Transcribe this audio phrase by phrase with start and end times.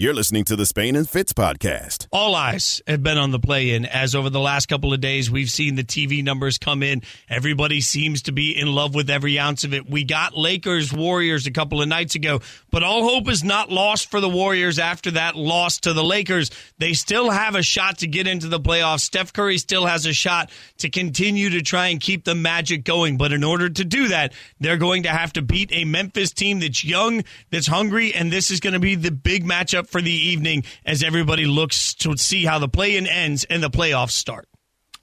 [0.00, 2.08] You're listening to the Spain and Fitz podcast.
[2.10, 5.30] All eyes have been on the play in as over the last couple of days
[5.30, 7.02] we've seen the TV numbers come in.
[7.28, 9.90] Everybody seems to be in love with every ounce of it.
[9.90, 12.40] We got Lakers Warriors a couple of nights ago,
[12.70, 16.50] but all hope is not lost for the Warriors after that loss to the Lakers.
[16.78, 19.00] They still have a shot to get into the playoffs.
[19.00, 20.48] Steph Curry still has a shot
[20.78, 24.32] to continue to try and keep the magic going, but in order to do that,
[24.60, 28.50] they're going to have to beat a Memphis team that's young, that's hungry, and this
[28.50, 32.44] is going to be the big matchup for the evening as everybody looks to see
[32.44, 34.48] how the play-in ends and the playoffs start.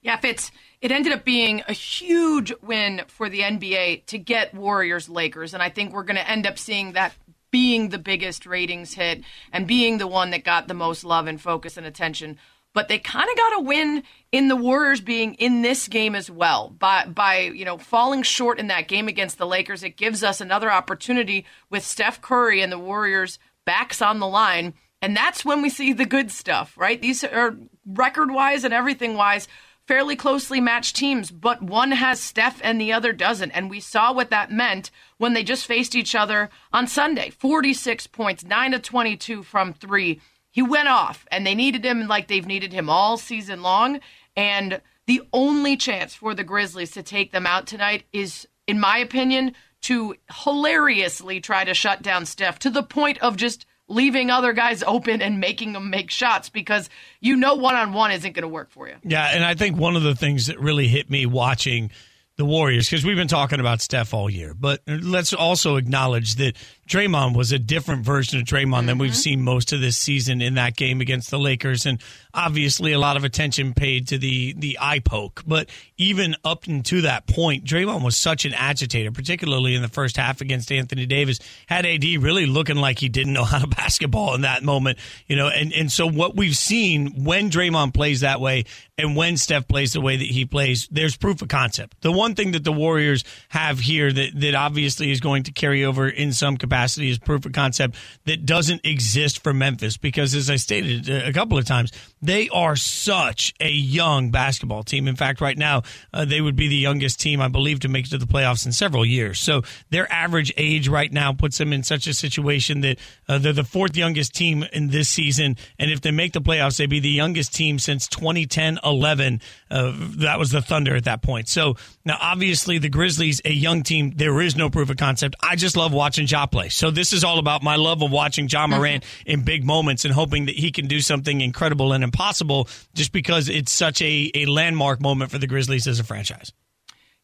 [0.02, 0.52] Yeah, Fitz,
[0.82, 5.63] it ended up being a huge win for the NBA to get Warriors Lakers, and
[5.63, 7.13] I think we're going to end up seeing that
[7.52, 11.41] being the biggest ratings hit and being the one that got the most love and
[11.41, 12.38] focus and attention.
[12.74, 16.30] But they kind of got a win in the Warriors being in this game as
[16.30, 19.82] well by by you know falling short in that game against the Lakers.
[19.82, 24.73] It gives us another opportunity with Steph Curry and the Warriors backs on the line
[25.02, 27.02] and that's when we see the good stuff, right?
[27.02, 29.48] These are record wise and everything wise
[29.87, 33.51] fairly closely matched teams, but one has Steph and the other doesn't.
[33.51, 38.07] And we saw what that meant when they just faced each other on Sunday 46
[38.07, 40.20] points, 9 to 22 from three.
[40.52, 43.99] He went off, and they needed him like they've needed him all season long.
[44.35, 48.98] And the only chance for the Grizzlies to take them out tonight is, in my
[48.98, 49.54] opinion,
[49.88, 54.84] to hilariously try to shut down Steph to the point of just leaving other guys
[54.84, 56.90] open and making them make shots because
[57.21, 58.96] you know one on one isn't going to work for you.
[59.04, 61.91] Yeah, and I think one of the things that really hit me watching
[62.35, 66.58] the Warriors because we've been talking about Steph all year, but let's also acknowledge that
[66.88, 68.85] Draymond was a different version of Draymond mm-hmm.
[68.88, 69.18] than we've mm-hmm.
[69.18, 72.02] seen most of this season in that game against the Lakers, and
[72.34, 75.44] obviously a lot of attention paid to the the eye poke.
[75.46, 80.16] But even up to that point, Draymond was such an agitator, particularly in the first
[80.16, 81.40] half against Anthony Davis.
[81.68, 84.97] Had AD really looking like he didn't know how to basketball in that moment,
[85.28, 85.50] you know.
[85.50, 88.63] And and so what we've seen when Draymond plays that way,
[88.97, 92.00] and when Steph plays the way that he plays, there's proof of concept.
[92.02, 95.84] The one thing that the Warriors have here that that obviously is going to carry
[95.84, 97.96] over in some capacity capacity is proof of concept
[98.26, 101.92] that doesn't exist for Memphis because, as I stated a couple of times,
[102.22, 105.08] they are such a young basketball team.
[105.08, 105.84] In fact, right now,
[106.14, 108.66] uh, they would be the youngest team, I believe, to make it to the playoffs
[108.66, 109.40] in several years.
[109.40, 112.98] So their average age right now puts them in such a situation that
[113.28, 115.58] uh, they're the fourth youngest team in this season.
[115.78, 119.42] And if they make the playoffs, they'd be the youngest team since 2010 11.
[119.70, 121.48] Uh, that was the Thunder at that point.
[121.48, 125.36] So now, obviously, the Grizzlies, a young team, there is no proof of concept.
[125.42, 126.70] I just love watching Ja play.
[126.70, 130.14] So this is all about my love of watching Ja Morant in big moments and
[130.14, 134.45] hoping that he can do something incredible and impossible just because it's such a, a
[134.45, 136.51] landmark moment for the Grizzlies as a franchise.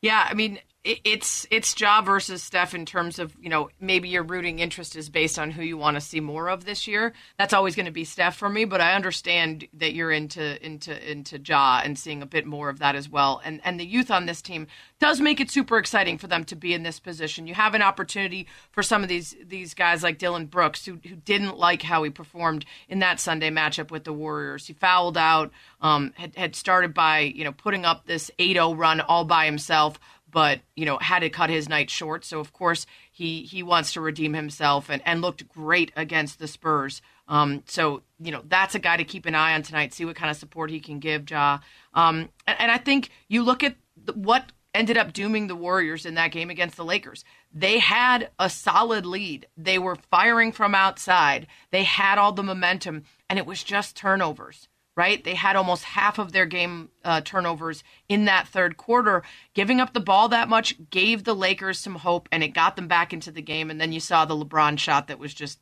[0.02, 4.24] Yeah, I mean, it's it's Ja versus Steph in terms of you know maybe your
[4.24, 7.14] rooting interest is based on who you want to see more of this year.
[7.38, 11.10] That's always going to be Steph for me, but I understand that you're into into
[11.10, 13.42] into Ja and seeing a bit more of that as well.
[13.46, 14.68] And and the youth on this team
[15.00, 17.48] does make it super exciting for them to be in this position.
[17.48, 21.16] You have an opportunity for some of these these guys like Dillon Brooks who who
[21.16, 24.68] didn't like how he performed in that Sunday matchup with the Warriors.
[24.68, 29.00] He fouled out, um, had had started by you know putting up this 8-0 run
[29.00, 29.98] all by himself
[30.34, 32.26] but you know had to cut his night short.
[32.26, 36.48] So of course he he wants to redeem himself and and looked great against the
[36.48, 37.02] Spurs.
[37.28, 39.94] Um, so you know that's a guy to keep an eye on tonight.
[39.94, 41.60] See what kind of support he can give Ja.
[41.94, 43.76] Um, and, and I think you look at
[44.14, 47.24] what ended up dooming the Warriors in that game against the Lakers.
[47.54, 49.48] They had a solid lead.
[49.56, 51.46] They were firing from outside.
[51.70, 55.24] They had all the momentum, and it was just turnovers right?
[55.24, 59.24] They had almost half of their game uh, turnovers in that third quarter.
[59.54, 62.88] Giving up the ball that much gave the Lakers some hope and it got them
[62.88, 63.72] back into the game.
[63.72, 65.60] And then you saw the LeBron shot that was just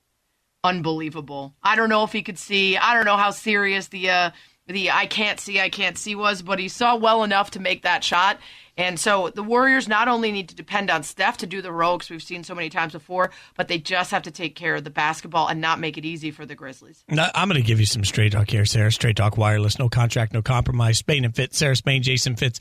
[0.63, 1.55] unbelievable.
[1.63, 2.77] I don't know if he could see.
[2.77, 4.31] I don't know how serious the uh,
[4.67, 7.83] the I can't see, I can't see was, but he saw well enough to make
[7.83, 8.39] that shot.
[8.81, 12.09] And so the Warriors not only need to depend on Steph to do the rogues
[12.09, 14.89] we've seen so many times before, but they just have to take care of the
[14.89, 17.03] basketball and not make it easy for the Grizzlies.
[17.07, 18.91] Now, I'm going to give you some straight talk here, Sarah.
[18.91, 20.97] Straight talk wireless, no contract, no compromise.
[20.97, 22.59] Spain and Fitz, Sarah Spain, Jason Fitz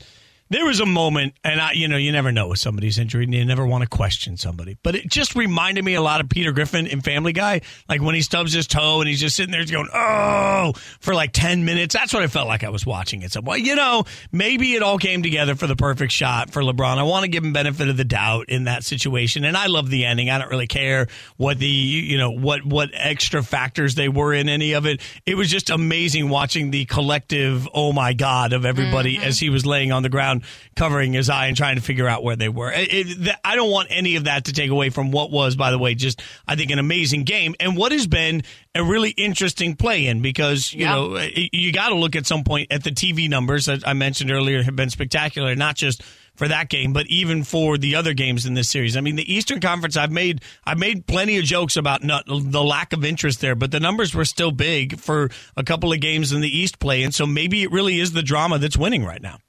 [0.51, 3.33] there was a moment, and I, you know, you never know with somebody's injury, and
[3.33, 4.77] you never want to question somebody.
[4.83, 8.15] But it just reminded me a lot of Peter Griffin in Family Guy, like when
[8.15, 11.95] he stubs his toe and he's just sitting there going, "Oh," for like ten minutes.
[11.95, 13.31] That's what I felt like I was watching it.
[13.31, 14.03] So, well, you know,
[14.33, 16.97] maybe it all came together for the perfect shot for LeBron.
[16.97, 19.89] I want to give him benefit of the doubt in that situation, and I love
[19.89, 20.29] the ending.
[20.29, 21.07] I don't really care
[21.37, 24.99] what the, you know, what what extra factors they were in any of it.
[25.25, 29.27] It was just amazing watching the collective, oh my god, of everybody mm-hmm.
[29.27, 30.40] as he was laying on the ground
[30.75, 32.71] covering his eye and trying to figure out where they were.
[32.71, 35.71] It, it, I don't want any of that to take away from what was, by
[35.71, 38.43] the way, just I think an amazing game and what has been
[38.73, 40.95] a really interesting play in because you yeah.
[40.95, 43.93] know uh, you got to look at some point at the TV numbers that I
[43.93, 46.03] mentioned earlier have been spectacular, not just
[46.35, 48.95] for that game, but even for the other games in this series.
[48.95, 52.63] I mean, the Eastern Conference, I've made I've made plenty of jokes about not, the
[52.63, 56.31] lack of interest there, but the numbers were still big for a couple of games
[56.31, 59.21] in the East play, and so maybe it really is the drama that's winning right
[59.21, 59.39] now.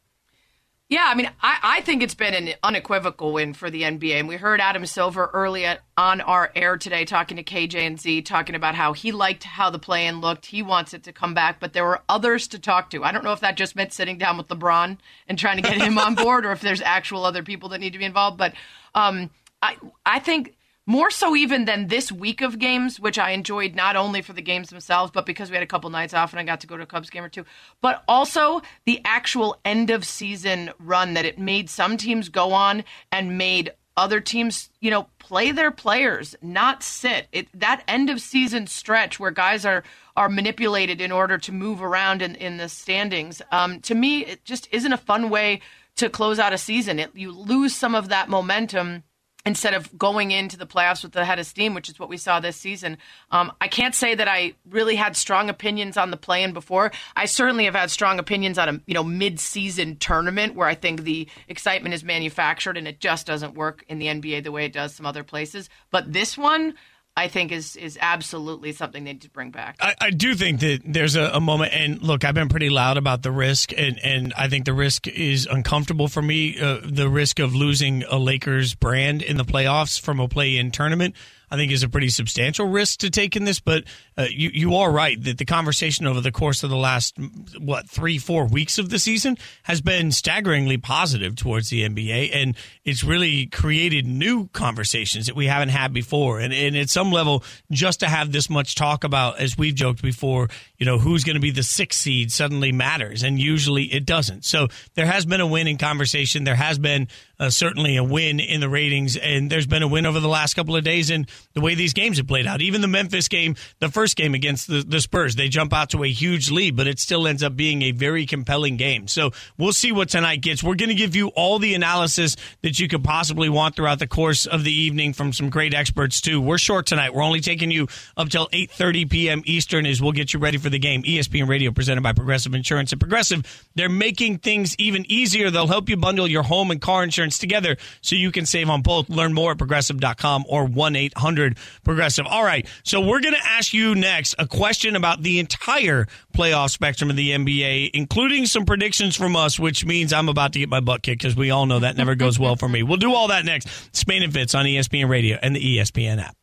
[0.93, 4.13] Yeah, I mean, I, I think it's been an unequivocal win for the NBA.
[4.13, 8.21] And we heard Adam Silver earlier on our air today talking to KJ and Z,
[8.21, 10.45] talking about how he liked how the play in looked.
[10.45, 13.05] He wants it to come back, but there were others to talk to.
[13.05, 14.99] I don't know if that just meant sitting down with LeBron
[15.29, 17.95] and trying to get him on board or if there's actual other people that need
[17.95, 18.37] to be involved.
[18.37, 18.53] But
[18.95, 19.31] um,
[19.63, 20.57] I, I think
[20.87, 24.43] more so even than this week of games, which I enjoyed not only for the
[24.43, 26.77] games themselves, but because we had a couple nights off and I got to go
[26.77, 27.45] to a Cubs game or two,
[27.81, 32.85] but also the actual end of season run that it made some teams go on
[33.13, 37.29] and made other teams, you know, play their players, not sit.
[37.31, 39.85] It that end of season stretch where guys are
[40.17, 43.43] are manipulated in order to move around in, in the standings.
[43.51, 45.61] Um, to me, it just isn't a fun way
[45.97, 46.99] to close out a season.
[46.99, 49.05] It, you lose some of that momentum
[49.45, 52.17] instead of going into the playoffs with the head of steam, which is what we
[52.17, 52.97] saw this season.
[53.31, 56.93] Um, I can't say that I really had strong opinions on the play-in before.
[57.17, 61.03] I certainly have had strong opinions on a you know mid-season tournament where I think
[61.03, 64.73] the excitement is manufactured and it just doesn't work in the NBA the way it
[64.73, 65.69] does some other places.
[65.91, 66.75] But this one,
[67.15, 69.77] I think is is absolutely something they need to bring back.
[69.81, 72.97] I, I do think that there's a, a, moment, and look, I've been pretty loud
[72.97, 76.59] about the risk, and, and I think the risk is uncomfortable for me.
[76.59, 81.15] Uh, the risk of losing a Lakers brand in the playoffs from a play-in tournament.
[81.53, 83.61] I think is a pretty substantial risk to take in this.
[83.61, 83.85] But
[84.17, 87.15] uh, you you are right that the conversation over the course of the last
[87.59, 92.57] what three four weeks of the season has been staggeringly positive towards the NBA, and
[92.85, 96.41] it's really created new conversations that we haven't had before.
[96.41, 100.01] And and at some level, just to have this much talk about, as we've joked
[100.01, 104.07] before, you know who's going to be the sixth seed suddenly matters, and usually it
[104.07, 104.47] doesn't.
[104.47, 106.45] So there has been a winning conversation.
[106.45, 107.09] There has been
[107.43, 110.55] uh, certainly a win in the ratings, and there's been a win over the last
[110.55, 112.63] couple of days in the way these games have played out.
[112.63, 116.05] Even the Memphis game, the first game against the, the Spurs, they jump out to
[116.05, 119.09] a huge lead, but it still ends up being a very compelling game.
[119.09, 120.63] So we'll see what tonight gets.
[120.63, 124.07] We're going to give you all the analysis that you could possibly want throughout the
[124.07, 126.41] course of the evening from some great experts too.
[126.41, 127.13] We're short tonight.
[127.13, 129.43] We're only taking you up till 8:30 p.m.
[129.47, 131.03] Eastern as we'll get you ready for the game.
[131.03, 132.93] ESPN Radio presented by Progressive Insurance.
[132.93, 135.51] At Progressive, they're making things even easier.
[135.51, 138.83] They'll help you bundle your home and car insurance together so you can save on
[138.83, 139.09] both.
[139.09, 142.27] Learn more at progressive.com or 1 800 Progressive.
[142.27, 142.67] All right.
[142.83, 147.17] So we're going to ask you next a question about the entire playoff spectrum of
[147.17, 151.03] the NBA, including some predictions from us, which means I'm about to get my butt
[151.03, 152.83] kicked because we all know that never goes well for me.
[152.83, 153.69] We'll do all that next.
[153.95, 156.37] Spain and Fitz on ESPN Radio and the ESPN app.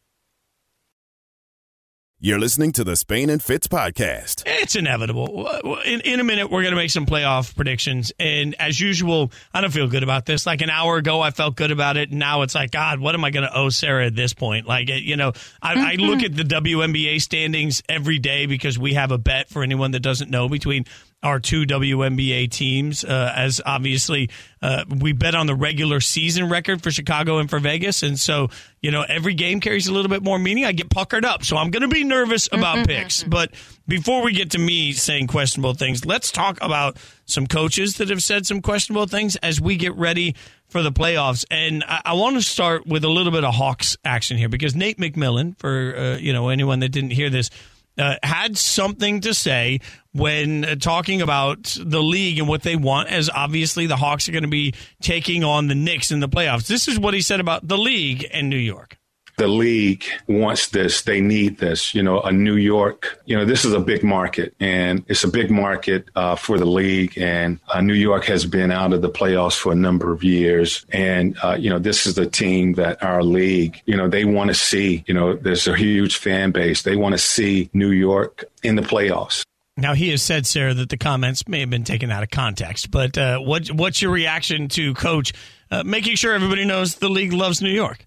[2.22, 4.44] You're listening to the Spain and Fitz podcast.
[4.46, 5.48] It's inevitable.
[5.86, 8.12] In, in a minute, we're going to make some playoff predictions.
[8.20, 10.46] And as usual, I don't feel good about this.
[10.46, 12.10] Like an hour ago, I felt good about it.
[12.10, 14.68] And now it's like, God, what am I going to owe Sarah at this point?
[14.68, 15.32] Like, you know,
[15.62, 16.26] I, I look mm-hmm.
[16.26, 20.30] at the WNBA standings every day because we have a bet for anyone that doesn't
[20.30, 20.84] know between
[21.22, 24.30] our two WNBA teams, uh, as obviously
[24.62, 28.04] uh, we bet on the regular season record for Chicago and for Vegas.
[28.04, 28.50] And so,
[28.82, 30.64] you know, every game carries a little bit more meaning.
[30.64, 31.44] I get puckered up.
[31.44, 32.86] So I'm going to be nervous about mm-hmm.
[32.86, 33.24] picks.
[33.24, 33.52] But
[33.88, 38.24] before we get to me saying questionable things, let's talk about some coaches that have
[38.24, 40.36] said some questionable things as we get ready
[40.70, 41.44] for the playoffs.
[41.52, 44.74] And I, I want to start with a little bit of Hawks action here because
[44.74, 47.50] Nate McMillan, for, uh, you know, anyone that didn't hear this,
[48.00, 49.80] uh, had something to say
[50.14, 54.32] when uh, talking about the league and what they want, as obviously the Hawks are
[54.32, 56.68] going to be taking on the Knicks in the playoffs.
[56.68, 58.99] This is what he said about the league and New York
[59.40, 61.02] the league wants this.
[61.02, 61.96] They need this.
[61.96, 65.28] You know, a New York, you know, this is a big market and it's a
[65.28, 67.18] big market uh, for the league.
[67.18, 70.86] And uh, New York has been out of the playoffs for a number of years.
[70.92, 74.50] And, uh, you know, this is the team that our league, you know, they want
[74.50, 76.84] to see, you know, there's a huge fan base.
[76.84, 79.44] They want to see New York in the playoffs.
[79.78, 82.92] Now he has said, Sarah, that the comments may have been taken out of context.
[82.92, 85.32] But uh, what what's your reaction to Coach
[85.72, 88.06] uh, making sure everybody knows the league loves New York?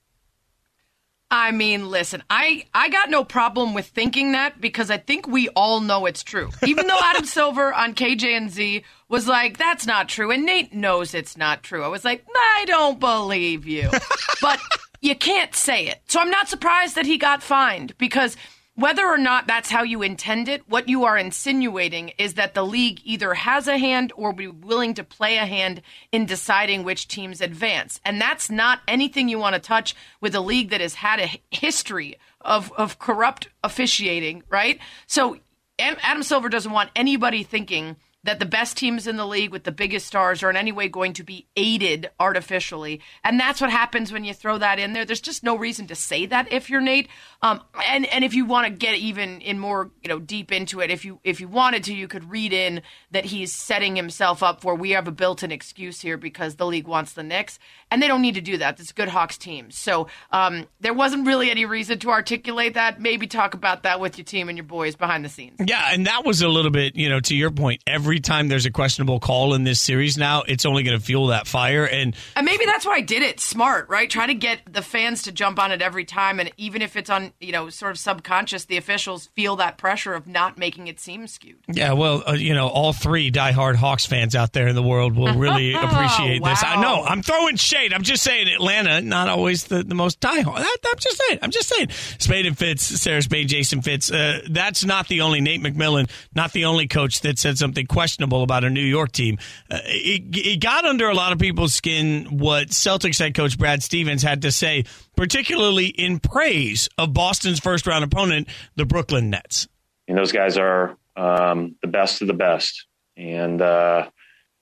[1.32, 5.48] I mean, listen, I, I got no problem with thinking that because I think we
[5.48, 6.50] all know it's true.
[6.62, 10.30] Even though Adam Silver on KJNZ was like, that's not true.
[10.30, 11.82] And Nate knows it's not true.
[11.82, 13.88] I was like, I don't believe you.
[14.42, 14.60] but
[15.00, 16.02] you can't say it.
[16.06, 18.36] So I'm not surprised that he got fined because
[18.74, 22.64] whether or not that's how you intend it, what you are insinuating is that the
[22.64, 27.06] league either has a hand or be willing to play a hand in deciding which
[27.06, 28.00] teams advance.
[28.04, 31.40] And that's not anything you want to touch with a league that has had a
[31.50, 34.78] history of, of corrupt officiating, right?
[35.06, 35.38] So
[35.78, 39.72] Adam Silver doesn't want anybody thinking that the best teams in the league with the
[39.72, 43.00] biggest stars are in any way going to be aided artificially.
[43.24, 45.04] And that's what happens when you throw that in there.
[45.04, 47.08] There's just no reason to say that if you're Nate.
[47.42, 50.80] Um, and and if you want to get even in more you know deep into
[50.80, 54.42] it, if you if you wanted to, you could read in that he's setting himself
[54.42, 57.58] up for we have a built-in excuse here because the league wants the Knicks,
[57.90, 58.78] and they don't need to do that.
[58.78, 63.00] It's a good Hawks team, so um, there wasn't really any reason to articulate that.
[63.00, 65.56] Maybe talk about that with your team and your boys behind the scenes.
[65.64, 67.82] Yeah, and that was a little bit you know to your point.
[67.88, 71.28] Every time there's a questionable call in this series now, it's only going to fuel
[71.28, 74.08] that fire, and and maybe that's why I did it smart, right?
[74.08, 77.10] Try to get the fans to jump on it every time, and even if it's
[77.10, 81.00] on you know, sort of subconscious, the officials feel that pressure of not making it
[81.00, 81.58] seem skewed.
[81.68, 85.16] Yeah, well, uh, you know, all three diehard Hawks fans out there in the world
[85.16, 86.50] will really appreciate wow.
[86.50, 86.62] this.
[86.62, 87.92] I know I'm throwing shade.
[87.92, 90.56] I'm just saying Atlanta, not always the, the most diehard.
[90.56, 91.38] That, I'm just saying.
[91.42, 91.90] I'm just saying.
[92.18, 94.10] Spain and Fitz, Sarah Spain, Jason Fitz.
[94.10, 98.01] Uh, that's not the only Nate McMillan, not the only coach that said something questionable
[98.42, 99.38] about a New York team.
[99.70, 103.82] Uh, it, it got under a lot of people's skin what Celtics head coach Brad
[103.82, 104.84] Stevens had to say
[105.16, 109.68] particularly in praise of Boston's first round opponent, the Brooklyn Nets.
[110.08, 112.86] And those guys are um, the best of the best.
[113.16, 114.08] And uh,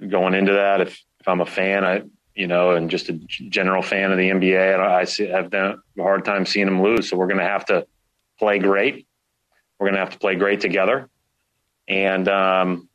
[0.06, 2.02] going into that, if, if I'm a fan, I
[2.34, 5.76] you know, and just a general fan of the NBA, I, I see, have a
[5.98, 7.10] hard time seeing them lose.
[7.10, 7.86] So we're going to have to
[8.38, 9.06] play great.
[9.78, 11.08] We're going to have to play great together,
[11.88, 12.88] and um,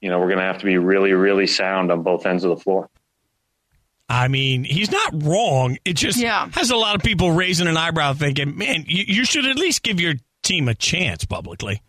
[0.00, 2.50] you know, we're going to have to be really, really sound on both ends of
[2.50, 2.88] the floor.
[4.08, 5.76] I mean, he's not wrong.
[5.84, 6.48] It just yeah.
[6.52, 9.82] has a lot of people raising an eyebrow thinking, man, you, you should at least
[9.82, 11.82] give your team a chance publicly.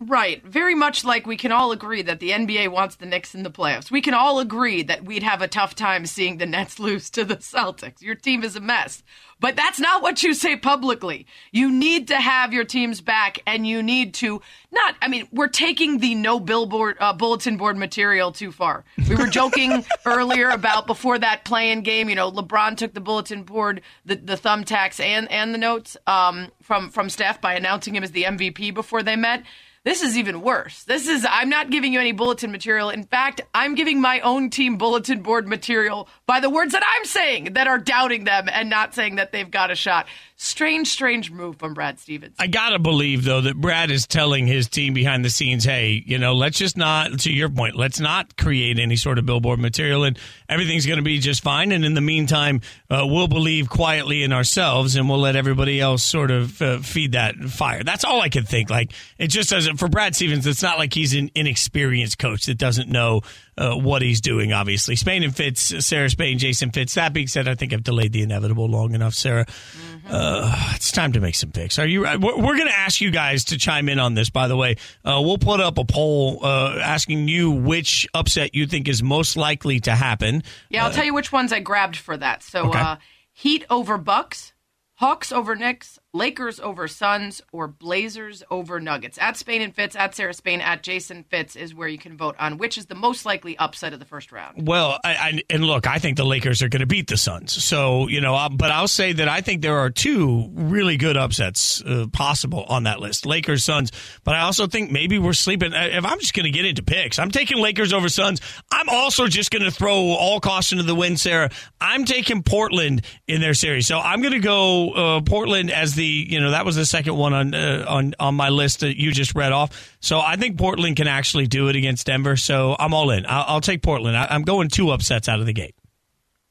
[0.00, 0.44] Right.
[0.44, 3.50] Very much like we can all agree that the NBA wants the Knicks in the
[3.50, 3.90] playoffs.
[3.90, 7.24] We can all agree that we'd have a tough time seeing the Nets lose to
[7.24, 8.00] the Celtics.
[8.00, 9.02] Your team is a mess.
[9.40, 11.26] But that's not what you say publicly.
[11.52, 14.40] You need to have your teams back and you need to
[14.70, 18.84] not, I mean, we're taking the no billboard, uh, bulletin board material too far.
[19.08, 23.44] We were joking earlier about before that playing game, you know, LeBron took the bulletin
[23.44, 28.02] board, the, the thumbtacks and, and the notes, um, from, from Steph by announcing him
[28.02, 29.44] as the MVP before they met.
[29.88, 30.84] This is even worse.
[30.84, 32.90] This is, I'm not giving you any bulletin material.
[32.90, 37.06] In fact, I'm giving my own team bulletin board material by the words that I'm
[37.06, 40.06] saying that are doubting them and not saying that they've got a shot.
[40.40, 42.36] Strange, strange move from Brad Stevens.
[42.38, 46.16] I gotta believe though that Brad is telling his team behind the scenes, "Hey, you
[46.16, 50.04] know, let's just not." To your point, let's not create any sort of billboard material,
[50.04, 50.16] and
[50.48, 51.72] everything's going to be just fine.
[51.72, 56.04] And in the meantime, uh, we'll believe quietly in ourselves, and we'll let everybody else
[56.04, 57.82] sort of uh, feed that fire.
[57.82, 58.70] That's all I can think.
[58.70, 60.46] Like it just doesn't for Brad Stevens.
[60.46, 63.22] It's not like he's an inexperienced coach that doesn't know
[63.56, 64.94] uh, what he's doing, obviously.
[64.94, 66.94] Spain and Fitz, Sarah Spain, Jason Fitz.
[66.94, 69.44] That being said, I think I've delayed the inevitable long enough, Sarah.
[69.46, 69.87] Mm-hmm.
[70.10, 71.78] Uh, it's time to make some picks.
[71.78, 72.02] Are you?
[72.02, 74.30] We're, we're going to ask you guys to chime in on this.
[74.30, 78.66] By the way, uh, we'll put up a poll uh, asking you which upset you
[78.66, 80.42] think is most likely to happen.
[80.70, 82.42] Yeah, I'll uh, tell you which ones I grabbed for that.
[82.42, 82.78] So, okay.
[82.78, 82.96] Uh,
[83.32, 84.52] Heat over Bucks,
[84.94, 89.18] Hawks over Knicks, Lakers over Suns, or Blazers over Nuggets.
[89.18, 92.34] At Spain and Fitz, at Sarah Spain, at Jason Fitz is where you can vote
[92.38, 94.66] on which is the most likely upset of the first round.
[94.66, 97.62] Well, I, I, and look, I think the Lakers are going to beat the Suns.
[97.62, 101.82] So, you know, but I'll say that I think there are two really good upsets
[101.82, 103.92] uh, possible on that list Lakers, Suns.
[104.24, 105.74] But I also think maybe we're sleeping.
[105.74, 108.40] Uh, if I'm just going to get into picks, I'm taking Lakers over Suns.
[108.72, 111.50] I'm also just going to throw all caution to the wind, Sarah.
[111.82, 113.86] I'm taking Portland in their series.
[113.86, 117.16] So I'm going to go uh, Portland as the you know that was the second
[117.16, 119.94] one on uh, on on my list that you just read off.
[120.00, 122.36] So I think Portland can actually do it against Denver.
[122.36, 123.26] So I'm all in.
[123.26, 124.16] I'll, I'll take Portland.
[124.16, 125.74] I, am going two upsets out of the gate.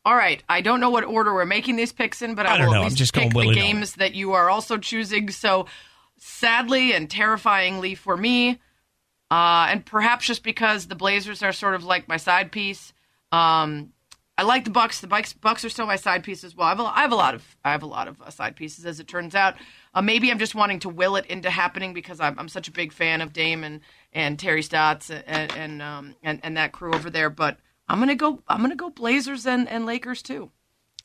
[0.05, 0.41] All right.
[0.47, 2.77] I don't know what order we're making these picks in, but I, I will know.
[2.79, 5.31] at least I'm just pick the games that you are also choosing.
[5.31, 5.65] So
[6.17, 8.59] sadly and terrifyingly for me,
[9.29, 12.93] uh, and perhaps just because the Blazers are sort of like my side piece.
[13.31, 13.91] Um,
[14.37, 15.01] I like the Bucks.
[15.01, 16.67] The Bucks, Bucks are still my side piece as well.
[16.67, 18.55] I have a, I have a lot of I have a lot of uh, side
[18.55, 19.55] pieces as it turns out.
[19.95, 22.71] Uh, maybe I'm just wanting to will it into happening because I'm, I'm such a
[22.71, 23.81] big fan of Dame and,
[24.13, 27.31] and Terry Stotts and and, um, and and that crew over there.
[27.31, 27.57] But
[27.89, 30.51] I'm gonna go I'm gonna go Blazers and, and Lakers too.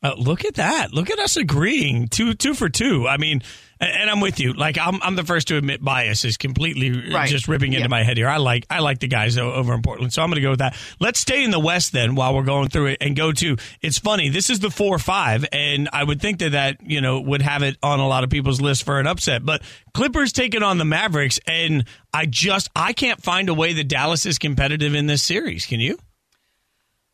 [0.03, 0.93] Uh, look at that!
[0.93, 3.07] Look at us agreeing two two for two.
[3.07, 3.43] I mean,
[3.83, 4.53] and I'm with you.
[4.53, 7.29] Like I'm, I'm the first to admit bias is completely right.
[7.29, 8.29] just ripping into my head here.
[8.29, 10.61] I like, I like the guys over in Portland, so I'm going to go with
[10.61, 10.77] that.
[11.01, 13.57] Let's stay in the West then while we're going through it and go to.
[13.81, 14.29] It's funny.
[14.29, 17.63] This is the four five, and I would think that that you know would have
[17.63, 19.45] it on a lot of people's list for an upset.
[19.45, 19.63] But
[19.95, 24.27] Clippers taking on the Mavericks, and I just I can't find a way that Dallas
[24.27, 25.67] is competitive in this series.
[25.67, 25.99] Can you?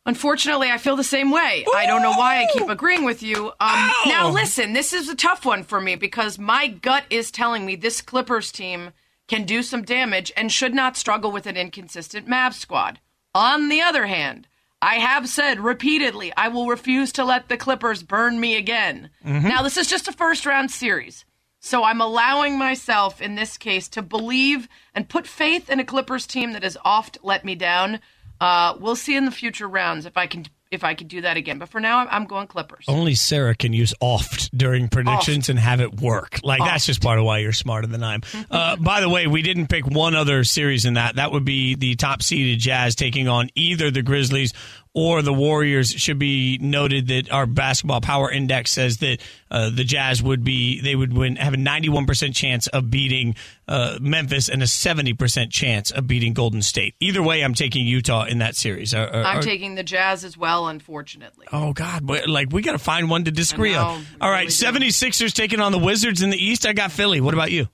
[0.09, 1.63] Unfortunately, I feel the same way.
[1.67, 1.73] Ooh!
[1.75, 3.51] I don't know why I keep agreeing with you.
[3.59, 7.63] Um, now, listen, this is a tough one for me because my gut is telling
[7.63, 8.91] me this Clippers team
[9.27, 12.99] can do some damage and should not struggle with an inconsistent Mavs squad.
[13.35, 14.47] On the other hand,
[14.81, 19.11] I have said repeatedly I will refuse to let the Clippers burn me again.
[19.23, 19.47] Mm-hmm.
[19.47, 21.23] Now, this is just a first round series.
[21.59, 26.25] So I'm allowing myself in this case to believe and put faith in a Clippers
[26.25, 27.99] team that has oft let me down.
[28.39, 31.35] Uh, we'll see in the future rounds if I can if I could do that
[31.35, 31.57] again.
[31.57, 32.85] But for now, I'm going Clippers.
[32.87, 35.49] Only Sarah can use oft during predictions oft.
[35.49, 36.39] and have it work.
[36.43, 36.69] Like oft.
[36.69, 38.21] that's just part of why you're smarter than I am.
[38.51, 41.15] uh, by the way, we didn't pick one other series in that.
[41.15, 44.53] That would be the top seeded Jazz taking on either the Grizzlies
[44.93, 49.19] or the Warriors should be noted that our basketball power index says that
[49.51, 53.35] uh, the Jazz would be they would win have a 91% chance of beating
[53.67, 56.95] uh, Memphis and a 70% chance of beating Golden State.
[56.99, 58.93] Either way, I'm taking Utah in that series.
[58.93, 61.47] I'm taking the Jazz as well, unfortunately.
[61.51, 64.05] Oh God, like we got to find one to disagree on.
[64.19, 66.65] All right, really 76ers taking on the Wizards in the East.
[66.65, 67.21] I got Philly.
[67.21, 67.67] What about you?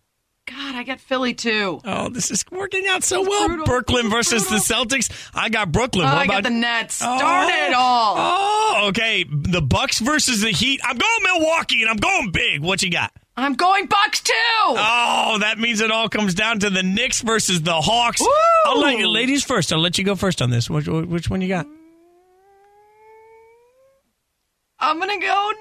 [0.47, 1.81] God, I got Philly too.
[1.83, 3.47] Oh, this is working out so well.
[3.47, 3.65] Brutal.
[3.65, 5.09] Brooklyn versus the Celtics.
[5.33, 6.05] I got Brooklyn.
[6.05, 7.01] Oh, I got the Nets.
[7.03, 8.15] Oh, Darn it all.
[8.17, 9.25] Oh, okay.
[9.27, 10.81] The Bucks versus the Heat.
[10.83, 12.61] I'm going Milwaukee and I'm going big.
[12.61, 13.11] What you got?
[13.35, 14.33] I'm going Bucks too.
[14.67, 18.21] Oh, that means it all comes down to the Knicks versus the Hawks.
[18.21, 18.27] Woo!
[18.65, 19.73] I'll let you, ladies first.
[19.73, 20.69] I'll let you go first on this.
[20.69, 21.65] Which, which one you got?
[24.79, 25.51] I'm gonna go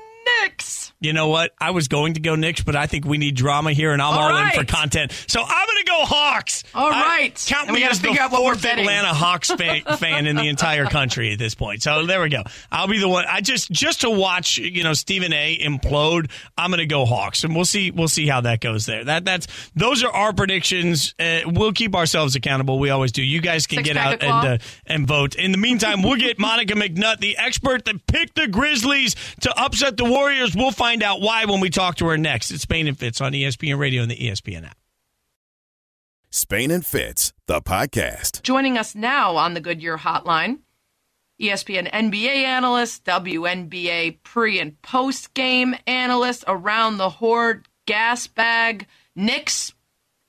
[0.42, 0.92] Knicks.
[1.04, 1.52] You know what?
[1.60, 4.14] I was going to go Knicks, but I think we need drama here, and I'm
[4.14, 4.54] all, all right.
[4.54, 5.12] in for content.
[5.28, 6.64] So I'm going to go Hawks.
[6.74, 7.44] All right.
[7.46, 11.38] count and me as the fourth Atlanta Hawks fan, fan in the entire country at
[11.38, 11.82] this point.
[11.82, 12.42] So there we go.
[12.72, 13.24] I'll be the one.
[13.28, 15.58] I just just to watch, you know, Stephen A.
[15.58, 16.30] implode.
[16.56, 17.90] I'm going to go Hawks, and we'll see.
[17.90, 19.04] We'll see how that goes there.
[19.04, 21.14] That that's those are our predictions.
[21.18, 22.78] Uh, we'll keep ourselves accountable.
[22.78, 23.22] We always do.
[23.22, 25.34] You guys can Six get out and uh, and vote.
[25.34, 29.96] In the meantime, we'll get Monica McNutt, the expert that picked the Grizzlies to upset
[29.96, 30.54] the Warriors.
[30.54, 32.50] We'll find out why when we talk to her next.
[32.50, 34.78] It's Spain and Fitz on ESPN Radio and the ESPN app.
[36.30, 38.42] Spain and Fitz, the podcast.
[38.42, 40.58] Joining us now on the Goodyear Hotline,
[41.40, 49.72] ESPN NBA analyst, WNBA pre and post game analyst, around the Horn gas bag, Knicks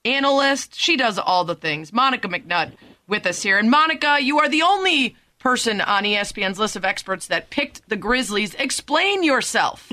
[0.04, 0.74] analyst.
[0.74, 1.92] She does all the things.
[1.92, 2.72] Monica McNutt
[3.08, 3.58] with us here.
[3.58, 7.96] And Monica, you are the only person on ESPN's list of experts that picked the
[7.96, 8.54] Grizzlies.
[8.54, 9.92] Explain yourself.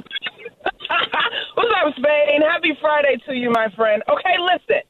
[1.56, 2.42] What's up, Spain?
[2.42, 4.04] Happy Friday to you, my friend.
[4.10, 4.82] Okay, listen.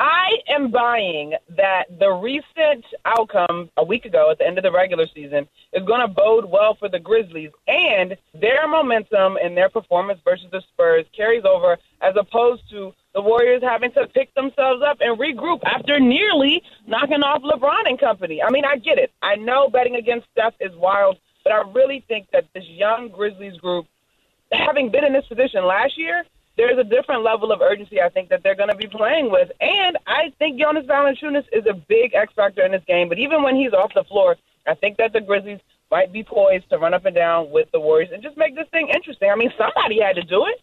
[0.00, 4.72] I am buying that the recent outcome a week ago at the end of the
[4.72, 9.68] regular season is going to bode well for the Grizzlies, and their momentum and their
[9.68, 14.82] performance versus the Spurs carries over as opposed to the Warriors having to pick themselves
[14.84, 18.42] up and regroup after nearly knocking off LeBron and company.
[18.42, 19.12] I mean, I get it.
[19.22, 23.56] I know betting against Steph is wild, but I really think that this young Grizzlies
[23.58, 23.86] group
[24.52, 26.24] having been in this position last year,
[26.56, 29.50] there's a different level of urgency I think that they're going to be playing with.
[29.60, 33.08] And I think Jonas Valanciunas is a big X factor in this game.
[33.08, 36.68] But even when he's off the floor, I think that the Grizzlies might be poised
[36.70, 39.30] to run up and down with the Warriors and just make this thing interesting.
[39.30, 40.60] I mean, somebody had to do it.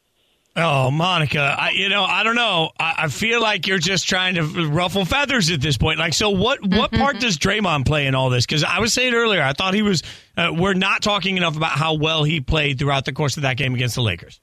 [0.54, 2.72] Oh, Monica, I, you know, I don't know.
[2.78, 5.98] I, I, feel like you're just trying to ruffle feathers at this point.
[5.98, 6.60] Like, so what?
[6.62, 8.46] What part does Draymond play in all this?
[8.46, 10.04] Because I was saying earlier, I thought he was.
[10.36, 13.56] Uh, we're not talking enough about how well he played throughout the course of that
[13.56, 14.42] game against the Lakers.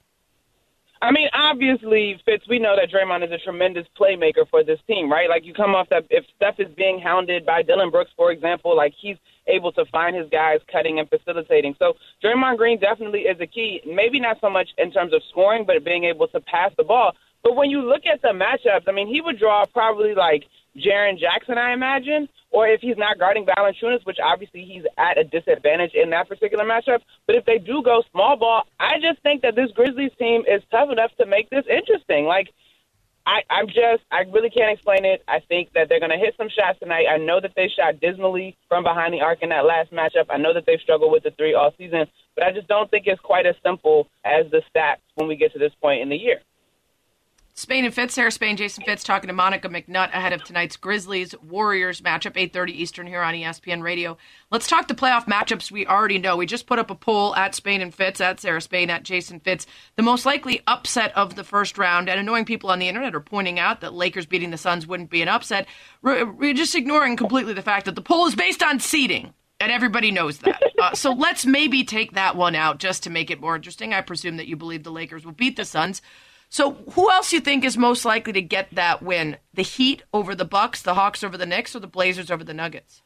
[1.02, 5.12] I mean, obviously, Fitz, we know that Draymond is a tremendous playmaker for this team,
[5.12, 5.28] right?
[5.28, 8.74] Like, you come off that if Steph is being hounded by Dillon Brooks, for example,
[8.74, 9.16] like he's
[9.48, 11.74] able to find his guys cutting and facilitating.
[11.78, 13.80] So Draymond Green definitely is a key.
[13.86, 17.12] Maybe not so much in terms of scoring, but being able to pass the ball.
[17.42, 20.44] But when you look at the matchups, I mean, he would draw probably like
[20.76, 25.24] Jaren Jackson, I imagine, or if he's not guarding Valanciunas, which obviously he's at a
[25.24, 27.00] disadvantage in that particular matchup.
[27.26, 30.62] But if they do go small ball, I just think that this Grizzlies team is
[30.70, 32.26] tough enough to make this interesting.
[32.26, 32.48] Like,
[33.28, 35.22] I, I'm just, I really can't explain it.
[35.28, 37.04] I think that they're going to hit some shots tonight.
[37.12, 40.30] I know that they shot dismally from behind the arc in that last matchup.
[40.30, 43.04] I know that they've struggled with the three all season, but I just don't think
[43.06, 46.16] it's quite as simple as the stats when we get to this point in the
[46.16, 46.40] year.
[47.58, 51.34] Spain and Fitz, Sarah Spain, Jason Fitz talking to Monica McNutt ahead of tonight's Grizzlies
[51.42, 54.16] Warriors matchup, 8:30 Eastern here on ESPN Radio.
[54.52, 56.36] Let's talk the playoff matchups we already know.
[56.36, 59.40] We just put up a poll at Spain and Fitz, at Sarah Spain, at Jason
[59.40, 59.66] Fitz.
[59.96, 63.20] The most likely upset of the first round, and annoying people on the internet are
[63.20, 65.66] pointing out that Lakers beating the Suns wouldn't be an upset.
[66.00, 69.34] We're just ignoring completely the fact that the poll is based on seeding.
[69.58, 70.62] And everybody knows that.
[70.78, 73.92] Uh, so let's maybe take that one out just to make it more interesting.
[73.92, 76.00] I presume that you believe the Lakers will beat the Suns.
[76.48, 79.36] So who else you think is most likely to get that win?
[79.52, 82.54] The Heat over the Bucks, the Hawks over the Knicks, or the Blazers over the
[82.54, 83.02] Nuggets?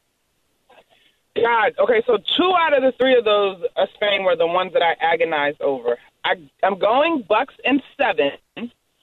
[1.34, 4.72] God, okay, so two out of the three of those, uh, Spain, were the ones
[4.74, 5.96] that I agonized over.
[6.24, 8.32] I, I'm going Bucks in seven,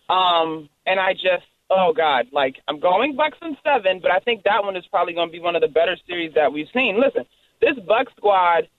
[0.09, 4.43] um, and I just, oh God, like I'm going Bucks in seven, but I think
[4.43, 6.99] that one is probably going to be one of the better series that we've seen.
[6.99, 7.25] Listen,
[7.61, 8.69] this Bucks squad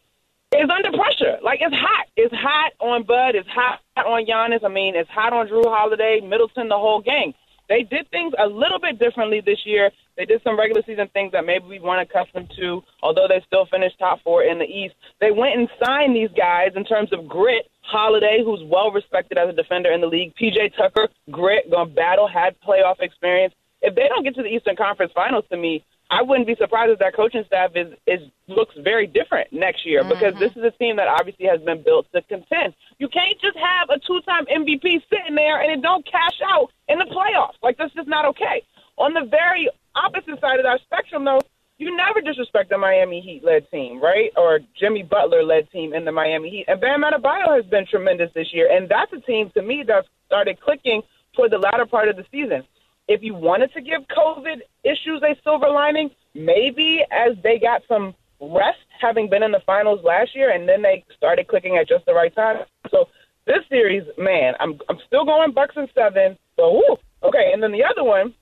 [0.59, 1.39] is under pressure.
[1.43, 2.07] Like it's hot.
[2.17, 3.35] It's hot on Bud.
[3.35, 4.65] It's hot on Giannis.
[4.65, 7.35] I mean, it's hot on Jrue Holiday, Middleton, the whole gang.
[7.69, 9.93] They did things a little bit differently this year.
[10.17, 13.67] They did some regular season things that maybe we weren't accustomed to, although they still
[13.71, 14.95] finished top four in the East.
[15.21, 17.71] They went and signed these guys in terms of grit.
[17.83, 20.35] Holiday, who's well respected as a defender in the league.
[20.41, 23.55] PJ Tucker, grit, going to battle, had playoff experience.
[23.83, 26.91] If they don't get to the Eastern Conference Finals, to me, I wouldn't be surprised
[26.91, 30.11] if that coaching staff is is looks very different next year mm-hmm.
[30.11, 32.75] because this is a team that obviously has been built to contend.
[32.99, 36.99] You can't just have a two-time MVP sitting there and it don't cash out in
[36.99, 37.55] the playoffs.
[37.63, 38.63] Like that's just not okay.
[38.99, 41.41] On the very opposite side of that spectrum, though,
[41.79, 44.31] you never disrespect the Miami Heat led team, right?
[44.37, 46.65] Or Jimmy Butler led team in the Miami Heat.
[46.69, 50.05] And Bam Adebayo has been tremendous this year, and that's a team to me that
[50.27, 51.03] started clicking
[51.35, 52.65] toward the latter part of the season
[53.11, 58.15] if you wanted to give COVID issues a silver lining, maybe as they got some
[58.41, 62.07] rest, having been in the finals last year, and then they started clicking at just
[62.07, 62.65] the right time.
[62.93, 63.09] So
[63.47, 66.39] this series, man, I'm I'm still going Bucks and seven.
[66.55, 66.97] So woo.
[67.25, 68.33] okay, and then the other one,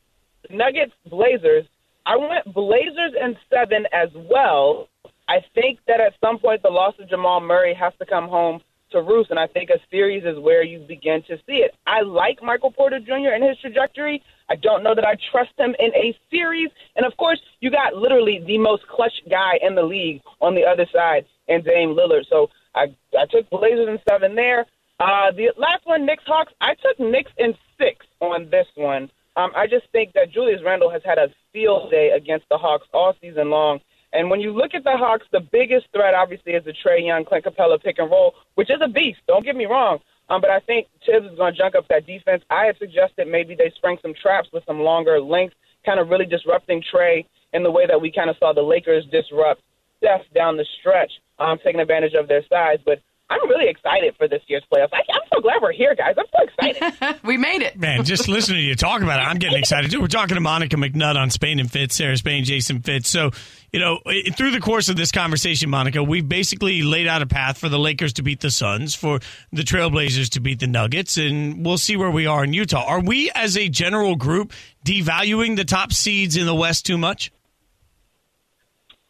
[0.50, 1.64] Nuggets Blazers.
[2.04, 4.88] I went Blazers and seven as well.
[5.28, 8.60] I think that at some point the loss of Jamal Murray has to come home
[8.90, 11.74] to roost, and I think a series is where you begin to see it.
[11.86, 13.34] I like Michael Porter Jr.
[13.34, 14.22] and his trajectory.
[14.48, 16.70] I don't know that I trust him in a series.
[16.96, 20.64] And of course, you got literally the most clutch guy in the league on the
[20.64, 22.24] other side, and Dame Lillard.
[22.28, 24.66] So I I took Blazers in seven there.
[25.00, 26.52] Uh, the last one, Knicks Hawks.
[26.60, 29.10] I took Knicks in six on this one.
[29.36, 32.88] Um, I just think that Julius Randle has had a field day against the Hawks
[32.92, 33.80] all season long.
[34.12, 37.24] And when you look at the Hawks, the biggest threat obviously is the Trae Young,
[37.24, 39.20] Clint Capela pick and roll, which is a beast.
[39.26, 39.98] Don't get me wrong.
[40.30, 42.42] Um, but I think Thibs is going to junk up that defense.
[42.50, 46.26] I had suggested maybe they spring some traps with some longer length, kind of really
[46.26, 49.62] disrupting Trae in the way that we kind of saw the Lakers disrupt
[49.98, 52.78] Steph down the stretch, um, taking advantage of their size.
[52.84, 54.88] But I'm really excited for this year's playoffs.
[54.92, 56.14] I, am so glad we're here, guys.
[56.16, 57.20] I'm so excited.
[57.22, 57.78] we made it.
[57.78, 60.00] Man, just listening to you talk about it, I'm getting excited too.
[60.00, 63.10] We're talking to Monica McNutt on Spain and Fitz, Sarah Spain, Jason Fitz.
[63.10, 63.30] So,
[63.70, 63.98] you know,
[64.34, 67.78] through the course of this conversation, Monica, we've basically laid out a path for the
[67.78, 69.20] Lakers to beat the Suns, for
[69.52, 72.84] the Trailblazers to beat the Nuggets, and we'll see where we are in Utah.
[72.86, 74.54] Are we, as a general group,
[74.86, 77.30] devaluing the top seeds in the West too much?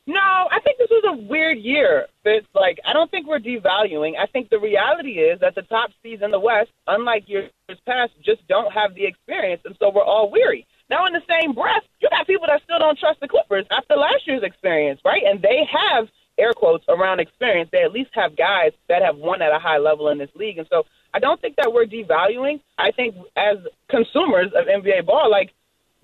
[0.09, 0.78] No, I think this was
[1.09, 2.07] a weird year.
[2.25, 4.13] It's like I don't think we're devaluing.
[4.19, 7.51] I think the reality is that the top seeds in the West, unlike years
[7.87, 10.67] past, just don't have the experience, and so we're all weary.
[10.91, 13.95] Now, in the same breath, you got people that still don't trust the Clippers after
[13.95, 15.23] last year's experience, right?
[15.27, 17.69] And they have air quotes around experience.
[17.73, 20.59] They at least have guys that have won at a high level in this league,
[20.59, 22.61] and so I don't think that we're devaluing.
[22.77, 23.57] I think as
[23.89, 25.53] consumers of NBA ball, like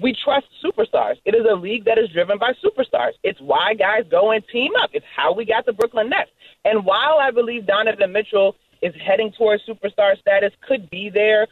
[0.01, 1.17] we trust superstars.
[1.25, 3.13] It is a league that is driven by superstars.
[3.23, 4.91] It's why guys go and team up.
[4.93, 6.31] It's how we got the Brooklyn Nets.
[6.65, 11.47] And while I believe Donovan Mitchell is heading towards superstar status, could be there,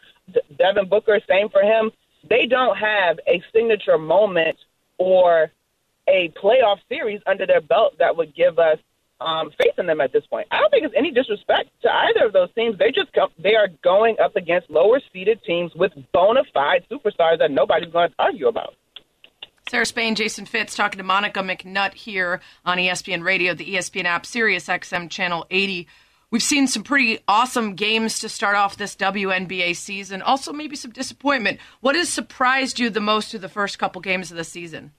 [0.59, 1.91] Devin Booker, same for him,
[2.29, 4.57] they don't have a signature moment
[4.99, 5.51] or
[6.09, 8.79] a playoff series under their belt that would give us
[9.25, 10.47] um, facing them at this point.
[10.51, 12.79] I don't think it's any disrespect to either of those teams.
[12.79, 17.39] They just come, they are going up against lower seeded teams with bona fide superstars
[17.39, 18.75] that nobody's going to argue about.
[19.69, 24.27] Sarah Spain, Jason Fitz talking to Monica McNutt here on ESPN Radio, the ESPN app,
[24.27, 25.87] Sirius XM Channel 80.
[26.31, 30.23] We've seen some pretty awesome games to start off this WNBA season.
[30.23, 31.61] Also, maybe some disappointment.
[31.81, 34.93] What has surprised you the most through the first couple games of the season?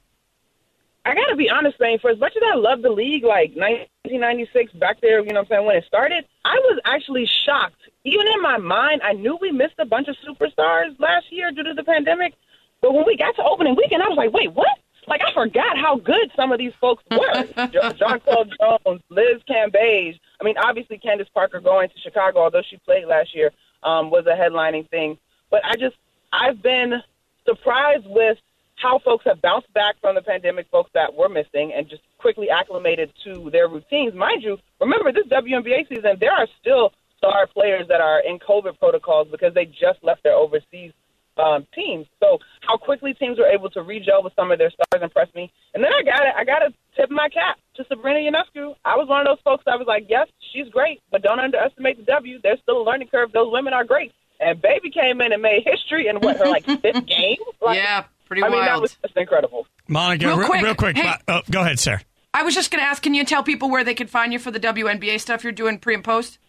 [1.06, 2.00] I gotta be honest, man.
[2.00, 5.52] For as much as I love the league, like 1996, back there, you know what
[5.52, 7.82] I'm saying, when it started, I was actually shocked.
[8.06, 11.64] Even in my mind, I knew we missed a bunch of superstars last year due
[11.64, 12.36] to the pandemic.
[12.82, 14.78] But when we got to opening weekend, I was like, wait, what?
[15.08, 17.18] Like, I forgot how good some of these folks were.
[17.58, 20.20] Jonquel Jones, Liz Cambage.
[20.40, 23.52] I mean, obviously, Candace Parker going to Chicago, although she played last year,
[23.84, 25.18] um, was a headlining thing.
[25.52, 25.96] But I just,
[26.32, 27.02] I've been
[27.46, 28.38] surprised with
[28.84, 32.50] how folks have bounced back from the pandemic, folks that were missing, and just quickly
[32.50, 34.14] acclimated to their routines.
[34.14, 38.78] Mind you, remember this WNBA season, there are still star players that are in COVID
[38.78, 40.92] protocols because they just left their overseas
[41.38, 42.06] um, teams.
[42.20, 45.50] So how quickly teams were able to regel with some of their stars impressed me.
[45.74, 46.34] And then I got it.
[46.38, 48.76] I got to tip my cap to Sabrina Ionescu.
[48.84, 51.98] I was one of those folks I was like, yes, she's great, but don't underestimate
[51.98, 52.40] the W.
[52.44, 53.32] There's still a learning curve.
[53.32, 54.12] Those women are great.
[54.42, 57.38] And Baby came in and made history in what her like fifth game.
[57.62, 58.82] Like, yeah, pretty I mean, that wild.
[58.82, 59.68] was just incredible.
[59.88, 60.98] Monica, Real real quick, real quick.
[60.98, 61.14] hey.
[61.28, 62.00] oh, go ahead, sir.
[62.34, 64.40] I was just going to ask, can you tell people where they can find you
[64.40, 66.40] for the WNBA stuff you're doing pre and post?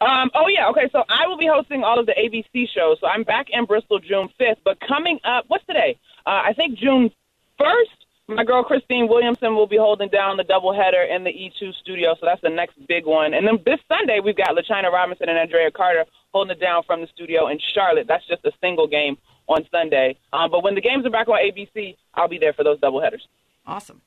[0.00, 0.88] Um, oh yeah, okay.
[0.92, 2.98] So I will be hosting all of the ABC shows.
[3.00, 4.56] So I'm back in Bristol June 5th.
[4.64, 5.98] But coming up, what's today?
[6.26, 7.10] Uh, I think June
[7.60, 7.98] 1st.
[8.26, 12.14] My girl Christine Williamson will be holding down the doubleheader in the E2 studio.
[12.18, 13.34] So that's the next big one.
[13.34, 17.02] And then this Sunday we've got LaChina Robinson and Andraya Carter holding it down from
[17.02, 18.06] the studio in Charlotte.
[18.08, 20.16] That's just a single game on Sunday.
[20.32, 23.22] Um, but when the games are back on ABC, I'll be there for those doubleheaders.
[23.66, 24.00] Awesome.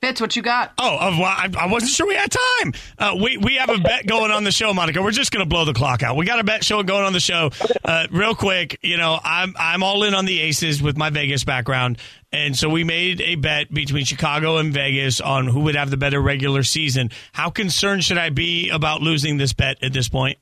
[0.00, 0.72] Fitz, what you got?
[0.78, 2.72] Oh, uh, well, I, I wasn't sure we had time.
[2.98, 5.02] Uh, we we have a bet going on the show, Monica.
[5.02, 6.16] We're just going to blow the clock out.
[6.16, 7.50] We got a bet show going on the show.
[7.84, 11.44] Uh, real quick, you know, I'm I'm all in on the Aces with my Vegas
[11.44, 11.98] background,
[12.32, 15.98] and so we made a bet between Chicago and Vegas on who would have the
[15.98, 17.10] better regular season.
[17.32, 20.38] How concerned should I be about losing this bet at this point?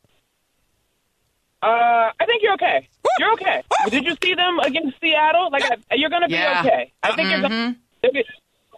[1.62, 2.88] Uh, I think you're okay.
[3.18, 3.62] You're okay.
[3.90, 5.48] Did you see them against Seattle?
[5.50, 6.62] Like I- you're going to be Yeah.
[6.64, 6.92] okay.
[7.02, 7.76] I think you're going.
[8.04, 8.24] to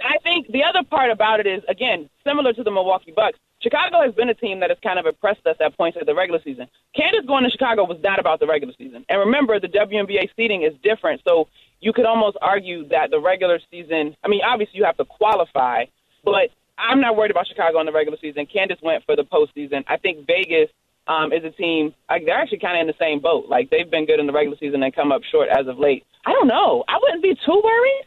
[0.03, 3.39] I think the other part about it is again similar to the Milwaukee Bucks.
[3.63, 6.15] Chicago has been a team that has kind of impressed us at points of the
[6.15, 6.67] regular season.
[6.97, 9.05] Candace going to Chicago was not about the regular season.
[9.11, 11.49] And remember, the WNBA seeding is different, so
[11.81, 14.17] you could almost argue that the regular season.
[14.25, 15.85] I mean, obviously you have to qualify,
[16.25, 18.47] but I'm not worried about Chicago in the regular season.
[18.47, 19.85] Candace went for the postseason.
[19.87, 20.71] I think Vegas
[21.07, 21.95] um, is a team.
[22.09, 23.47] Like they're actually kind of in the same boat.
[23.49, 26.05] Like they've been good in the regular season and come up short as of late.
[26.27, 26.85] I don't know.
[26.89, 28.03] I wouldn't be too worried.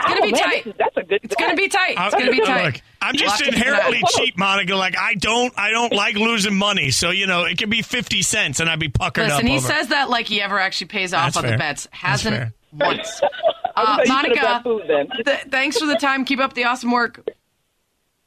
[0.00, 0.78] It's gonna be tight.
[0.78, 1.20] that's a good.
[1.24, 1.96] It's going to be tight.
[1.98, 2.82] It's going to be Look, tight.
[3.02, 3.66] I'm just have to keep an eye.
[3.78, 4.76] inherently cheap, Monica.
[4.76, 6.92] Like I don't, I don't like losing money.
[6.92, 9.42] So you know, it could be fifty cents, and I'd be puckered Listen, up.
[9.42, 9.66] Listen, he over.
[9.66, 11.52] says that like he ever actually pays off That's on fair.
[11.52, 11.88] the bets.
[11.90, 13.20] Hasn't once.
[13.76, 15.08] Uh, would say you should've Monica, food then.
[15.24, 16.24] th- thanks for the time.
[16.24, 17.24] Keep up the awesome work.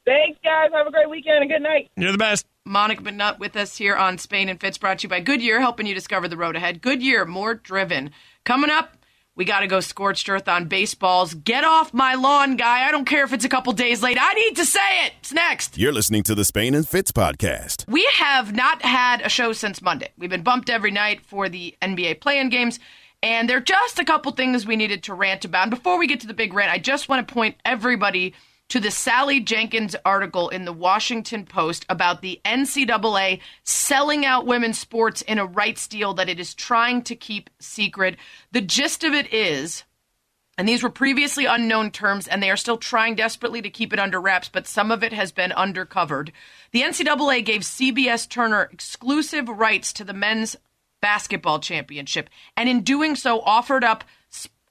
[0.04, 0.70] Thanks, guys.
[0.74, 1.90] Have a great weekend and good night.
[1.96, 2.46] You're the best.
[2.64, 5.86] Monica McNutt with us here on Spain and Fitz, brought to you by Goodyear, helping
[5.86, 6.80] you discover the road ahead.
[6.80, 8.10] Goodyear, more driven.
[8.44, 8.96] Coming up,
[9.34, 11.34] we got to go scorched earth on baseballs.
[11.34, 12.86] Get off my lawn, guy.
[12.86, 14.18] I don't care if it's a couple days late.
[14.20, 15.14] I need to say it.
[15.20, 15.78] It's next.
[15.78, 17.88] You're listening to the Spain and Fitz podcast.
[17.88, 20.10] We have not had a show since Monday.
[20.18, 22.78] We've been bumped every night for the NBA play-in games,
[23.22, 25.62] and there are just a couple things we needed to rant about.
[25.62, 28.34] And before we get to the big rant, I just want to point everybody
[28.72, 34.78] to the Sally Jenkins article in the Washington Post about the NCAA selling out women's
[34.78, 38.16] sports in a rights deal that it is trying to keep secret.
[38.52, 39.84] The gist of it is
[40.56, 43.98] and these were previously unknown terms, and they are still trying desperately to keep it
[43.98, 46.30] under wraps, but some of it has been undercovered.
[46.70, 50.56] The NCAA gave CBS Turner exclusive rights to the men's
[51.02, 54.04] basketball championship, and in doing so, offered up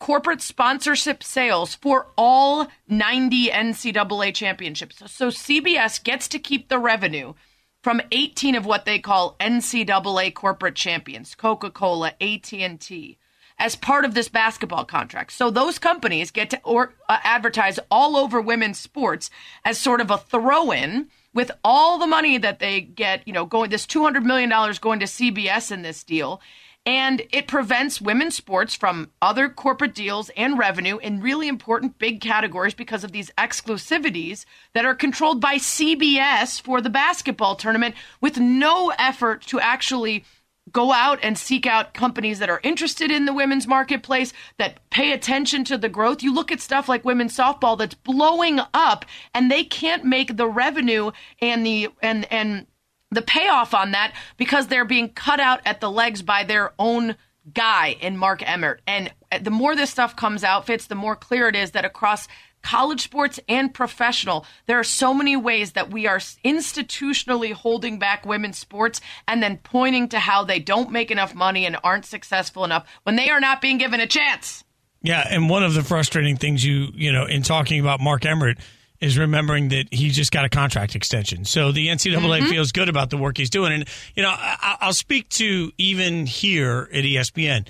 [0.02, 5.02] corporate sponsorship sales for all 90 NCAA championships.
[5.10, 7.36] So, CBS gets to keep the revenue
[7.84, 13.18] from 18 of what they call NCAA corporate champions, Coca-Cola, AT&T,
[13.58, 15.32] as part of this basketball contract.
[15.32, 19.30] So those companies get to or, uh, advertise all over women's sports
[19.64, 23.70] as sort of a throw-in with all the money that they get, you know, going
[23.70, 26.42] this 200 million dollars going to CBS in this deal.
[26.86, 32.22] And it prevents women's sports from other corporate deals and revenue in really important big
[32.22, 38.40] categories because of these exclusivities that are controlled by CBS for the basketball tournament with
[38.40, 40.26] no effort to actually
[40.72, 45.12] go out and seek out companies that are interested in the women's marketplace that pay
[45.12, 46.24] attention to the growth.
[46.24, 50.48] You look at stuff like women's softball that's blowing up and they can't make the
[50.48, 52.68] revenue and the and and
[53.12, 57.16] the payoff on that because they're being cut out at the legs by their own
[57.54, 58.82] guy in Mark Emmert.
[58.88, 61.86] And uh, the more this stuff comes out, Fitz, the more clear it is that
[61.86, 62.28] across
[62.62, 68.26] college sports and professional, there are so many ways that we are institutionally holding back
[68.26, 72.64] women's sports and then pointing to how they don't make enough money and aren't successful
[72.64, 74.64] enough when they are not being given a chance.
[75.02, 78.60] Yeah, and one of the frustrating things you you know in talking about Mark Emmert
[79.02, 81.44] is remembering that he just got a contract extension.
[81.44, 82.50] So the NCAA mm-hmm.
[82.50, 86.26] feels good about the work he's doing, and you know I, I'll speak to even
[86.26, 87.68] here at ESPN.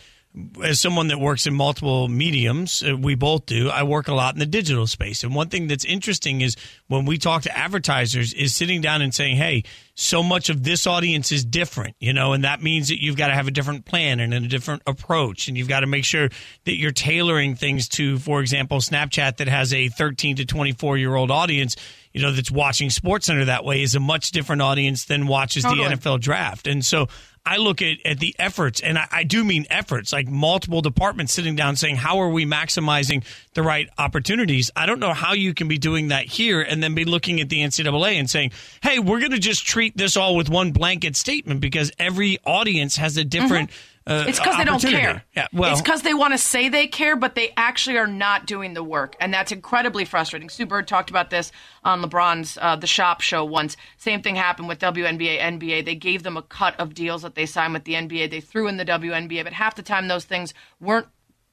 [0.63, 3.69] As someone that works in multiple mediums, uh, we both do.
[3.69, 6.55] I work a lot in the digital space, and one thing that's interesting is
[6.87, 9.63] when we talk to advertisers, is sitting down and saying, "Hey,
[9.93, 13.27] so much of this audience is different, you know, and that means that you've got
[13.27, 16.29] to have a different plan and a different approach, and you've got to make sure
[16.63, 21.15] that you're tailoring things to, for example, Snapchat that has a 13 to 24 year
[21.15, 21.75] old audience."
[22.13, 25.87] You know, that's watching SportsCenter that way is a much different audience than watches Totally.
[25.87, 26.67] the NFL draft.
[26.67, 27.07] And so
[27.45, 31.33] I look at, at the efforts, and I, I do mean efforts, like multiple departments
[31.33, 33.23] sitting down saying, how are we maximizing
[33.53, 34.69] the right opportunities?
[34.75, 37.49] I don't know how you can be doing that here and then be looking at
[37.49, 38.51] the NCAA and saying,
[38.83, 42.97] hey, we're going to just treat this all with one blanket statement because every audience
[42.97, 43.69] has a different.
[43.69, 43.87] Mm-hmm.
[44.07, 45.23] Uh, It's because they don't care.
[45.35, 48.47] Yeah, well, it's because they want to say they care, but they actually are not
[48.47, 50.49] doing the work, and that's incredibly frustrating.
[50.49, 51.51] Sue Bird talked about this
[51.83, 53.77] on LeBron's uh, The Shop show once.
[53.97, 55.85] Same thing happened with WNBA, NBA.
[55.85, 58.31] They gave them a cut of deals that they signed with the NBA.
[58.31, 61.07] They threw in the WNBA, but half the time those things weren't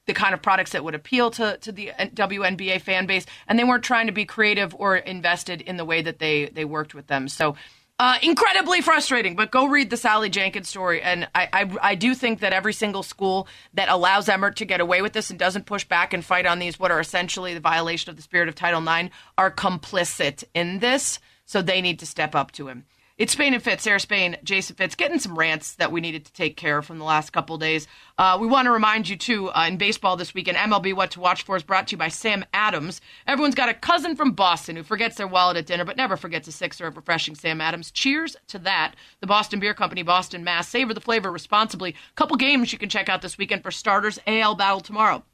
[0.07, 3.63] the kind of products that would appeal to, to the WNBA fan base, and they
[3.63, 7.05] weren't trying to be creative or invested in the way that they, they worked with
[7.05, 7.27] them.
[7.27, 7.55] So,
[7.99, 11.01] uh, incredibly frustrating, but go read the Sally Jenkins story.
[11.01, 14.79] And I, I, I do think that every single school that allows Emmert to get
[14.79, 17.59] away with this and doesn't push back and fight on these, what are essentially the
[17.59, 21.19] violation of the spirit of Title IX, are complicit in this.
[21.45, 22.85] So they need to step up to him.
[23.19, 26.31] It's Spain and Fitz, Sarah Spain, Jason Fitz, getting some rants that we needed to
[26.31, 27.85] take care of from the last couple days.
[28.17, 31.19] Uh, we want to remind you, too, uh, in baseball this weekend, MLB What to
[31.19, 33.01] Watch For is brought to you by Sam Adams.
[33.27, 36.47] Everyone's got a cousin from Boston who forgets their wallet at dinner but never forgets
[36.47, 37.91] a sixer of refreshing Sam Adams.
[37.91, 38.95] Cheers to that.
[39.19, 40.69] The Boston Beer Company, Boston, Mass.
[40.69, 41.95] Savor the flavor responsibly.
[42.15, 44.17] Couple games you can check out this weekend for starters.
[44.27, 45.25] AL Battle tomorrow.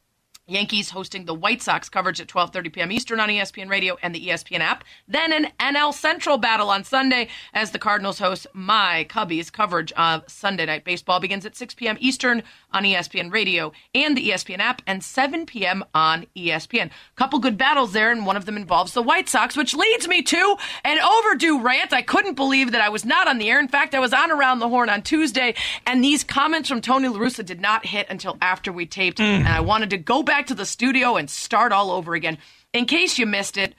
[0.48, 2.92] Yankees hosting the White Sox coverage at 12:30 p.m.
[2.92, 4.84] Eastern on ESPN Radio and the ESPN app.
[5.08, 9.52] Then an NL Central battle on Sunday as the Cardinals host my Cubbies.
[9.52, 11.98] Coverage of Sunday Night Baseball begins at 6 p.m.
[12.00, 12.44] Eastern
[12.76, 15.84] on ESPN Radio and the ESPN app and 7 p.m.
[15.96, 16.92] on ESPN.
[17.16, 20.22] Couple good battles there, and one of them involves the White Sox, which leads me
[20.22, 21.94] to an overdue rant.
[21.94, 23.60] I couldn't believe that I was not on the air.
[23.60, 25.56] In fact, I was on Around the Horn on Tuesday,
[25.88, 29.24] and these comments from Tony La Russa did not hit until after we taped, mm.
[29.24, 32.38] and I wanted to go back to the studio and start all over again.
[32.74, 33.74] In case you missed it,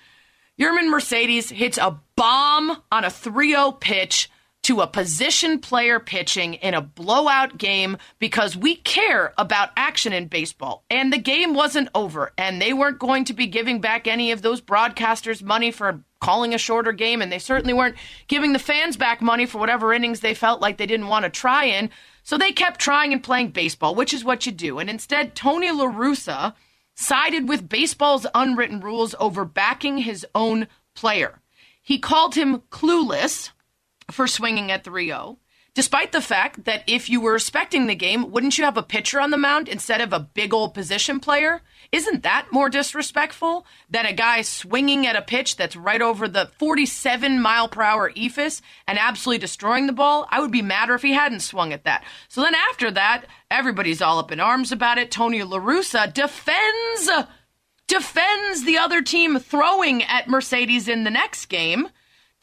[0.59, 4.31] Yermín Mercedes hits a bomb on a 3 0 pitch
[4.67, 10.27] to a position player pitching in a blowout game because we care about action in
[10.27, 10.83] baseball.
[10.91, 14.43] And the game wasn't over, and they weren't going to be giving back any of
[14.43, 17.95] those broadcasters money for calling a shorter game, and they certainly weren't
[18.27, 21.31] giving the fans back money for whatever innings they felt like they didn't want to
[21.31, 21.89] try in.
[22.25, 24.81] So they kept trying and playing baseball, which is what you do.
[24.81, 26.55] And instead, Tony La Russa
[26.97, 31.39] sided with baseball's unwritten rules over backing his own player.
[31.81, 33.51] He called him clueless
[34.11, 35.39] for swinging at 3 0,
[35.75, 39.21] despite the fact that if you were respecting the game, wouldn't you have a pitcher
[39.21, 41.63] on the mound instead of a big old position player?
[41.93, 46.51] Isn't that more disrespectful than a guy swinging at a pitch that's right over the
[46.59, 50.27] 47 mile per hour eephus and absolutely destroying the ball?
[50.31, 52.05] I would be madder if he hadn't swung at that.
[52.29, 55.11] So then after that, everybody's all up in arms about it.
[55.11, 57.11] Tony La Russa defends
[57.87, 61.89] defends the other team throwing at Mercedes in the next game,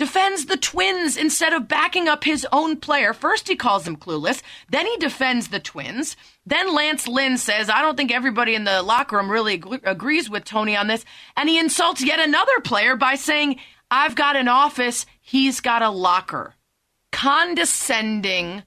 [0.04, 3.14] defends the Twins instead of backing up his own player.
[3.14, 6.18] First, he calls him clueless, then he defends the Twins.
[6.46, 10.30] Then Lance Lynn says, I don't think everybody in the locker room really ag- agrees
[10.30, 11.06] with Tony on this.
[11.38, 15.90] And he insults yet another player by saying, I've got an office, he's got a
[15.90, 16.54] locker.
[17.14, 18.64] Condescending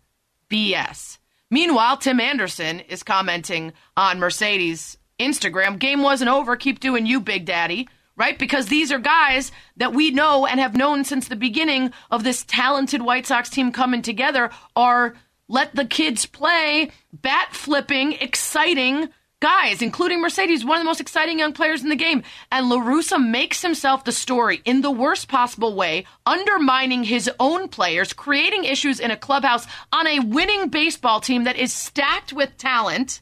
[0.49, 1.18] BS.
[1.51, 5.79] Meanwhile, Tim Anderson is commenting on Mercedes' Instagram.
[5.79, 6.57] Game wasn't over.
[6.57, 7.90] Keep doing you, Big Daddy.
[8.16, 8.38] Right?
[8.38, 12.44] Because these are guys that we know and have known since the beginning of this
[12.44, 15.14] talented White Sox team coming together are
[15.48, 21.38] let the kids play, bat flipping, exciting guys, including Mercedes, one of the most exciting
[21.38, 22.22] young players in the game.
[22.50, 27.68] And La Russa makes himself the story in the worst possible way, undermining his own
[27.68, 32.57] players, creating issues in a clubhouse on a winning baseball team that is stacked with
[32.57, 33.20] talent.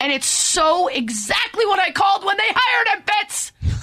[0.00, 3.52] And it's so exactly what I called when they hired him, Fitz.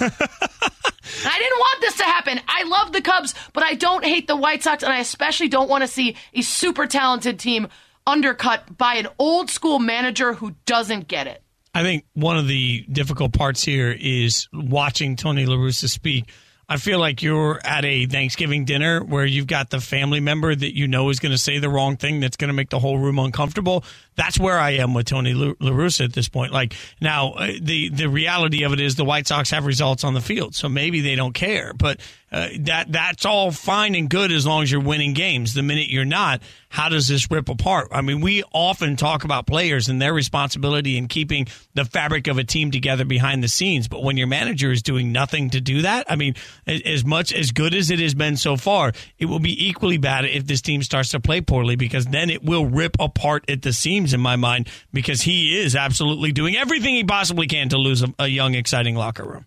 [1.24, 2.40] I didn't want this to happen.
[2.48, 5.68] I love the Cubs, but I don't hate the White Sox, and I especially don't
[5.68, 7.68] want to see a super talented team
[8.06, 11.42] undercut by an old school manager who doesn't get it.
[11.74, 16.30] I think one of the difficult parts here is watching Tony La Russa speak.
[16.70, 20.76] I feel like you're at a Thanksgiving dinner where you've got the family member that
[20.76, 22.98] you know is going to say the wrong thing that's going to make the whole
[22.98, 23.84] room uncomfortable.
[24.16, 26.52] That's where I am with Tony La Russa at this point.
[26.52, 30.12] Like now, uh, the the reality of it is the White Sox have results on
[30.12, 31.72] the field, so maybe they don't care.
[31.72, 35.54] But uh, that that's all fine and good as long as you're winning games.
[35.54, 37.88] The minute you're not, how does this rip apart?
[37.92, 42.36] I mean, we often talk about players and their responsibility in keeping the fabric of
[42.38, 43.88] a team together behind the scenes.
[43.88, 46.34] But when your manager is doing nothing to do that, I mean,
[46.66, 50.24] as much as good as it has been so far, it will be equally bad
[50.26, 53.72] if this team starts to play poorly because then it will rip apart at the
[53.72, 58.02] seams in my mind because he is absolutely doing everything he possibly can to lose
[58.02, 59.46] a, a young, exciting locker room.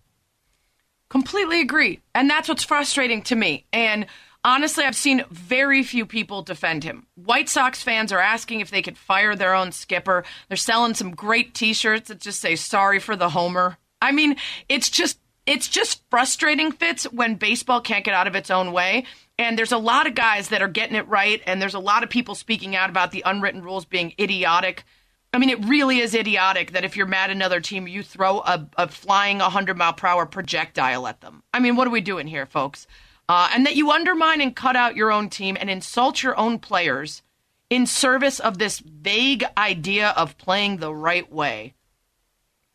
[1.12, 2.00] Completely agree.
[2.14, 3.66] And that's what's frustrating to me.
[3.70, 4.06] And
[4.44, 7.06] honestly, I've seen very few people defend him.
[7.16, 10.24] White Sox fans are asking if they could fire their own skipper.
[10.48, 13.76] They're selling some great t-shirts that just say sorry for the homer.
[14.00, 14.36] I mean,
[14.70, 19.04] it's just it's just frustrating Fitz when baseball can't get out of its own way.
[19.38, 22.02] And there's a lot of guys that are getting it right and there's a lot
[22.02, 24.84] of people speaking out about the unwritten rules being idiotic.
[25.32, 28.40] I mean, it really is idiotic that if you're mad at another team, you throw
[28.40, 31.42] a, a flying 100 mile per hour projectile at them.
[31.54, 32.86] I mean, what are we doing here, folks?
[33.28, 36.58] Uh, and that you undermine and cut out your own team and insult your own
[36.58, 37.22] players
[37.70, 41.74] in service of this vague idea of playing the right way.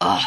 [0.01, 0.23] Ugh,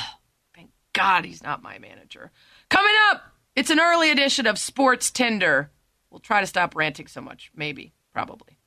[0.54, 2.30] thank God he's not my manager.
[2.68, 3.22] Coming up,
[3.56, 5.70] it's an early edition of Sports Tinder.
[6.10, 7.50] We'll try to stop ranting so much.
[7.56, 8.59] Maybe, probably.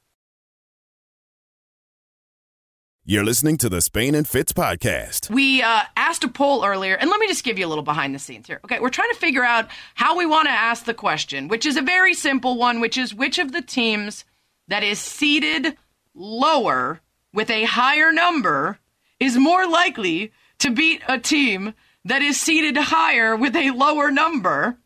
[3.06, 5.30] You're listening to the Spain and Fitz podcast.
[5.30, 8.16] We uh, asked a poll earlier, and let me just give you a little behind
[8.16, 8.62] the scenes here.
[8.64, 11.76] Okay, we're trying to figure out how we want to ask the question, which is
[11.76, 14.24] a very simple one, which is which of the teams
[14.70, 15.76] that is seeded
[16.16, 17.01] lower
[17.34, 18.80] with a higher number
[19.20, 21.74] is more likely to beat a team
[22.06, 24.78] that is seeded higher with a lower number.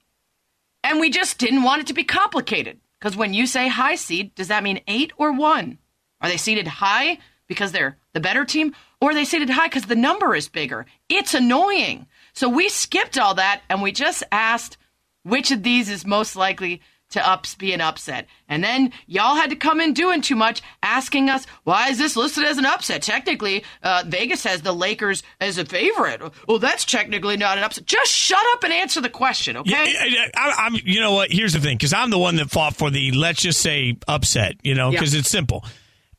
[0.84, 2.80] And we just didn't want it to be complicated.
[3.00, 5.78] Because when you say high seed, does that mean eight or one?
[6.20, 9.96] Are they seeded high because they're the better team, or they seeded high because the
[9.96, 10.88] number is bigger.
[11.08, 12.08] It's annoying.
[12.34, 14.78] So we skipped all that and we just asked
[15.22, 18.26] which of these is most likely to ups be an upset.
[18.50, 22.16] And then y'all had to come in doing too much, asking us, why is this
[22.16, 23.04] listed as an upset?
[23.04, 26.22] Technically, uh, Vegas has the Lakers as a favorite.
[26.48, 27.86] Well, that's technically not an upset.
[27.86, 29.94] Just shut up and answer the question, okay?
[30.08, 31.32] Yeah, I, am you know what?
[31.32, 34.56] Here's the thing, because I'm the one that fought for the let's just say upset,
[34.64, 35.20] you know, because yeah.
[35.20, 35.64] it's simple.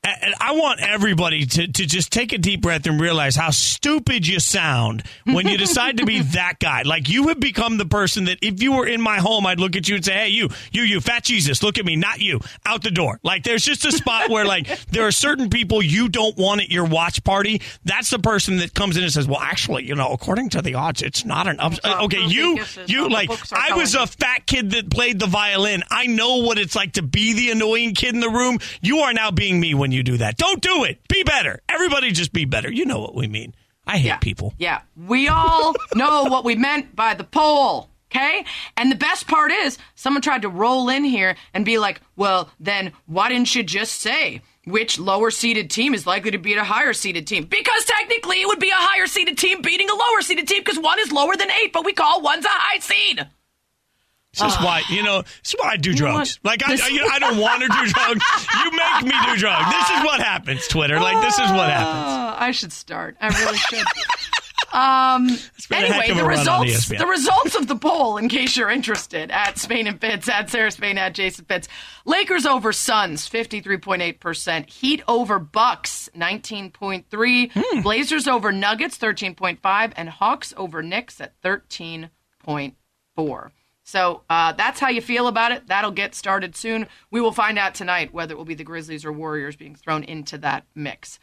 [0.04, 4.28] And I want everybody to, to just take a deep breath and realize how stupid
[4.28, 6.82] you sound when you decide to be that guy.
[6.82, 9.74] Like you have become the person that if you were in my home, I'd look
[9.74, 12.40] at you and say, Hey, you, you, you, fat Jesus, look at me, not you,
[12.64, 13.18] out the door.
[13.24, 16.70] Like there's just a spot where like there are certain people you don't want at
[16.70, 17.60] your watch party.
[17.84, 20.74] That's the person that comes in and says, Well, actually, you know, according to the
[20.74, 21.84] odds, it's not an upset.
[21.84, 25.82] Uh, okay, you, you, like, I was a fat kid that played the violin.
[25.90, 28.58] I know what it's like to be the annoying kid in the room.
[28.80, 30.36] You are now being me when when you do that.
[30.36, 31.00] Don't do it.
[31.08, 31.60] Be better.
[31.66, 32.70] Everybody just be better.
[32.70, 33.54] You know what we mean.
[33.86, 34.16] I hate yeah.
[34.18, 34.52] people.
[34.58, 34.82] Yeah.
[34.96, 37.88] We all know what we meant by the poll.
[38.10, 38.44] Okay?
[38.76, 42.50] And the best part is, someone tried to roll in here and be like, well,
[42.60, 46.64] then why didn't you just say which lower seeded team is likely to beat a
[46.64, 47.44] higher seeded team?
[47.44, 50.78] Because technically it would be a higher seeded team beating a lower seeded team because
[50.78, 53.26] one is lower than eight, but we call one's a high seed.
[54.34, 55.22] This is why you know.
[55.22, 56.38] This is why I do drugs.
[56.44, 58.22] Like I, I, you know, I don't want to do drugs.
[58.62, 59.74] You make me do drugs.
[59.74, 61.00] This is what happens, Twitter.
[61.00, 62.04] Like this is what happens.
[62.06, 63.16] Oh, I should start.
[63.20, 63.84] I really should.
[64.70, 65.30] Um,
[65.72, 69.98] anyway, the results the results of the poll, in case you're interested, at Spain and
[69.98, 71.68] Fitz, at Sarah Spain, at Jason Fitz.
[72.04, 74.68] Lakers over Suns, 53.8%.
[74.68, 77.50] Heat over Bucks, 19.3.
[77.54, 77.80] Hmm.
[77.80, 79.92] Blazers over Nuggets, 13.5.
[79.96, 83.50] And Hawks over Knicks at 13.4.
[83.88, 85.66] So uh, that's how you feel about it.
[85.66, 86.88] That'll get started soon.
[87.10, 90.04] We will find out tonight whether it will be the Grizzlies or Warriors being thrown
[90.04, 91.18] into that mix.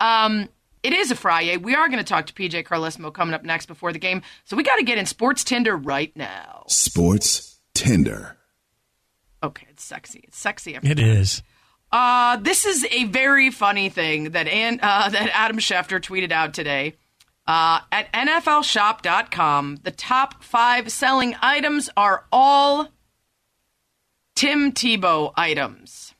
[0.00, 0.50] Um,
[0.82, 1.56] it is a Friday.
[1.56, 4.20] We are going to talk to PJ Carlesimo coming up next before the game.
[4.44, 6.64] So we got to get in Sports Tinder right now.
[6.68, 8.36] Sports Tinder.
[9.42, 10.20] Okay, it's sexy.
[10.24, 10.74] It's sexy.
[10.74, 11.42] It is.
[11.90, 16.96] Uh, this is a very funny thing that uh, that Adam Schefter tweeted out today.
[17.50, 22.90] Uh, at NFLShop.com, the top five selling items are all
[24.36, 26.14] Tim Tebow items.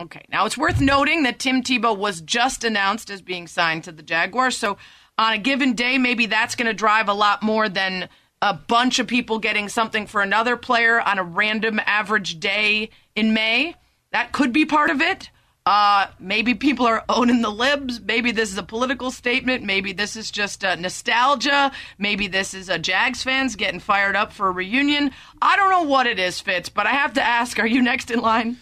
[0.00, 3.92] Okay, now it's worth noting that Tim Tebow was just announced as being signed to
[3.92, 4.78] the Jaguars, so
[5.18, 8.08] on a given day, maybe that's going to drive a lot more than
[8.40, 13.34] a bunch of people getting something for another player on a random average day in
[13.34, 13.76] May.
[14.12, 15.28] That could be part of it.
[15.64, 18.00] Uh, maybe people are owning the libs.
[18.00, 19.62] Maybe this is a political statement.
[19.62, 21.70] Maybe this is just uh, nostalgia.
[21.98, 25.12] Maybe this is a Jags fans getting fired up for a reunion.
[25.40, 28.10] I don't know what it is, Fitz, but I have to ask: Are you next
[28.10, 28.56] in line?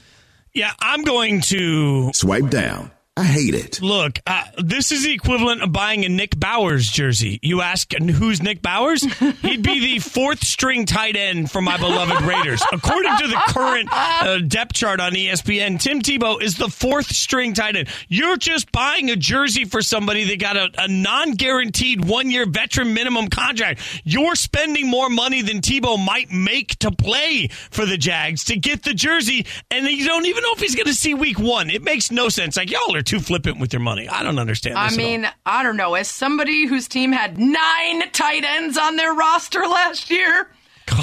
[0.53, 2.91] Yeah, I'm going to swipe down.
[3.17, 3.83] I hate it.
[3.83, 7.39] Look, uh, this is the equivalent of buying a Nick Bowers jersey.
[7.43, 9.03] You ask who's Nick Bowers?
[9.43, 12.63] He'd be the fourth string tight end for my beloved Raiders.
[12.73, 17.53] According to the current uh, depth chart on ESPN, Tim Tebow is the fourth string
[17.53, 17.89] tight end.
[18.09, 22.47] You're just buying a jersey for somebody that got a, a non guaranteed one year
[22.47, 23.81] veteran minimum contract.
[24.05, 28.85] You're spending more money than Tebow might make to play for the Jags to get
[28.85, 31.69] the jersey, and you don't even know if he's going to see week one.
[31.71, 32.57] It makes no sense.
[32.57, 34.09] Like, y'all are too flippant with your money.
[34.09, 35.07] I don't understand I this at all.
[35.11, 35.95] mean, I don't know.
[35.95, 40.51] As somebody whose team had nine tight ends on their roster last year,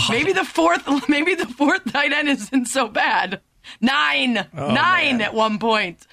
[0.10, 3.42] maybe the fourth, maybe the fourth tight end isn't so bad.
[3.82, 6.06] Nine, Oh, nine at one point.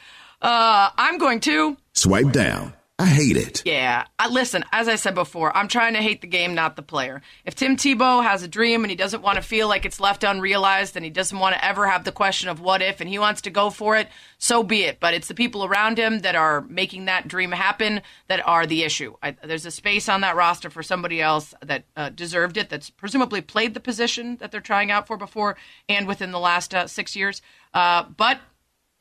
[0.43, 1.77] Uh, I'm going to.
[1.93, 2.75] Swipe down.
[2.97, 3.63] I hate it.
[3.67, 4.05] Yeah.
[4.21, 7.23] I, listen, as I said before, I'm trying to hate the game, not the player.
[7.45, 10.23] If Tim Tebow has a dream and he doesn't want to feel like it's left
[10.23, 13.19] unrealized and he doesn't want to ever have the question of what if and he
[13.19, 15.01] wants to go for it, so be it.
[15.01, 18.85] But it's the people around him that are making that dream happen that are the
[18.85, 19.17] issue.
[19.21, 22.91] I, there's a space on that roster for somebody else that uh, deserved it, that's
[22.91, 25.57] presumably played the position that they're trying out for before
[25.89, 27.43] and within the last uh, six years.
[27.73, 28.39] Uh, but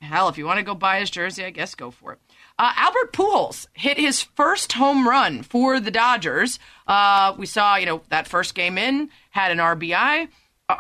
[0.03, 2.19] Hell, if you want to go buy his jersey, I guess go for it.
[2.60, 6.60] Uh, Albert Pujols hit his first home run for the Dodgers.
[6.88, 10.28] Uh, we saw, you know, that first game in had an RBI.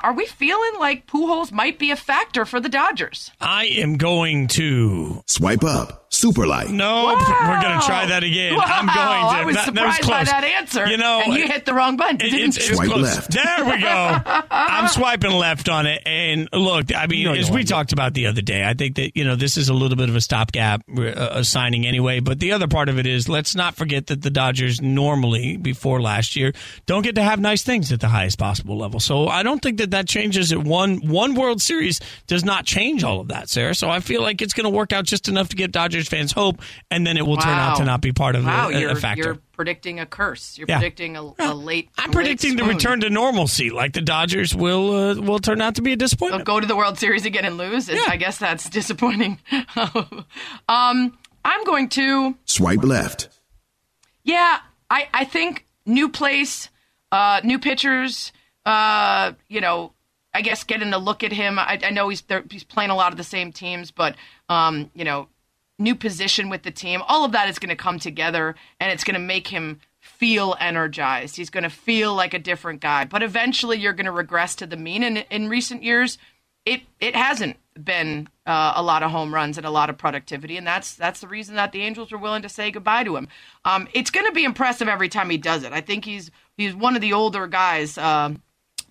[0.01, 3.31] Are we feeling like Pujols might be a factor for the Dodgers?
[3.39, 5.23] I am going to.
[5.27, 5.99] Swipe up.
[6.13, 6.69] Super like.
[6.69, 8.55] No, we're going to try that again.
[8.55, 9.39] Wow, I'm going to.
[9.41, 10.87] I was that, surprised that was by that answer.
[10.87, 12.75] You know, and you hit the wrong button, It- didn't it's, you?
[12.75, 13.31] it's Swipe left.
[13.31, 14.21] There we go.
[14.51, 16.03] I'm swiping left on it.
[16.05, 18.75] And look, I mean, know you as we want talked about the other day, I
[18.75, 21.87] think that, you know, this is a little bit of a stopgap uh, uh, signing
[21.87, 22.19] anyway.
[22.19, 25.99] But the other part of it is let's not forget that the Dodgers normally, before
[25.99, 26.53] last year,
[26.85, 28.99] don't get to have nice things at the highest possible level.
[28.99, 30.63] So I don't think that that changes it.
[30.63, 33.75] One, one World Series does not change all of that, Sarah.
[33.75, 36.31] So I feel like it's going to work out just enough to give Dodgers fans
[36.31, 36.61] hope,
[36.91, 38.91] and then it will turn out to not be part of wow, a, a- you're,
[38.91, 39.23] a factor.
[39.23, 40.57] you're predicting a curse.
[40.57, 40.79] You're Yeah.
[40.79, 41.89] predicting a, a late.
[41.97, 43.69] I'm late predicting the return to normalcy.
[43.69, 46.45] Like the Dodgers will uh, will turn out to be a They'll disappointment.
[46.45, 47.87] go to the World Series again and lose.
[47.87, 48.01] Yeah.
[48.07, 49.39] I guess that's disappointing.
[50.69, 52.35] um, I'm going to.
[52.45, 53.29] Swipe left.
[54.23, 54.59] Yeah,
[54.89, 56.69] I, I think new place,
[57.11, 58.31] uh, new pitchers,
[58.65, 59.93] uh, you know,
[60.33, 61.59] I guess getting to look at him.
[61.59, 64.15] I, I know he's he's playing a lot of the same teams, but
[64.49, 65.27] um, you know,
[65.77, 67.01] new position with the team.
[67.07, 70.55] All of that is going to come together, and it's going to make him feel
[70.59, 71.35] energized.
[71.35, 73.05] He's going to feel like a different guy.
[73.05, 75.03] But eventually, you're going to regress to the mean.
[75.03, 76.17] And in recent years,
[76.65, 80.57] it it hasn't been uh, a lot of home runs and a lot of productivity,
[80.57, 83.27] and that's that's the reason that the Angels were willing to say goodbye to him.
[83.65, 85.73] Um, it's going to be impressive every time he does it.
[85.73, 87.97] I think he's he's one of the older guys.
[87.97, 88.41] Um,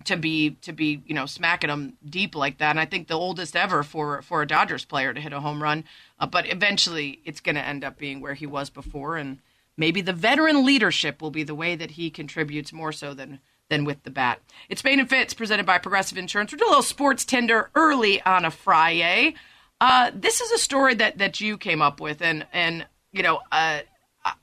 [0.05, 2.71] to be to be you know smacking them deep like that.
[2.71, 5.61] And I think the oldest ever for for a Dodgers player to hit a home
[5.61, 5.83] run.
[6.19, 9.39] Uh, but eventually, it's going to end up being where he was before, and
[9.77, 13.39] maybe the veteran leadership will be the way that he contributes more so than
[13.69, 14.41] than with the bat.
[14.69, 16.51] It's Spain and Fitz presented by Progressive Insurance.
[16.51, 19.35] We're doing a little sports Tinder early on a Friday.
[19.81, 23.41] Uh, this is a story that that you came up with, and and you know
[23.51, 23.79] uh,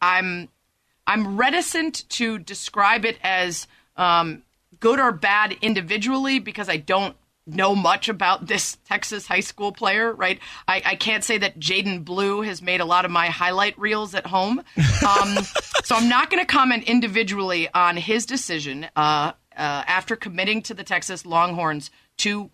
[0.03, 0.49] I'm
[1.07, 4.43] I'm reticent to describe it as um,
[4.81, 7.17] good or bad individually because I don't
[7.47, 10.39] know much about this Texas high school player, right?
[10.69, 14.15] I, I can't say that Jaydon Blue has made a lot of my highlight reels
[14.15, 14.63] at home.
[15.07, 15.39] Um,
[15.85, 20.75] so I'm not going to comment individually on his decision uh, uh, after committing to
[20.75, 22.51] the Texas Longhorns to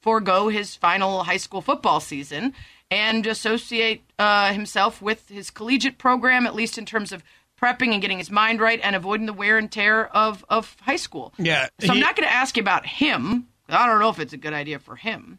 [0.00, 2.54] forego his final high school football season
[2.90, 7.22] and associate uh, himself with his collegiate program, at least in terms of
[7.60, 10.96] prepping and getting his mind right and avoiding the wear and tear of, of high
[10.96, 11.32] school.
[11.38, 13.48] Yeah, So I'm not going to ask you about him.
[13.68, 15.38] I don't know if it's a good idea for him.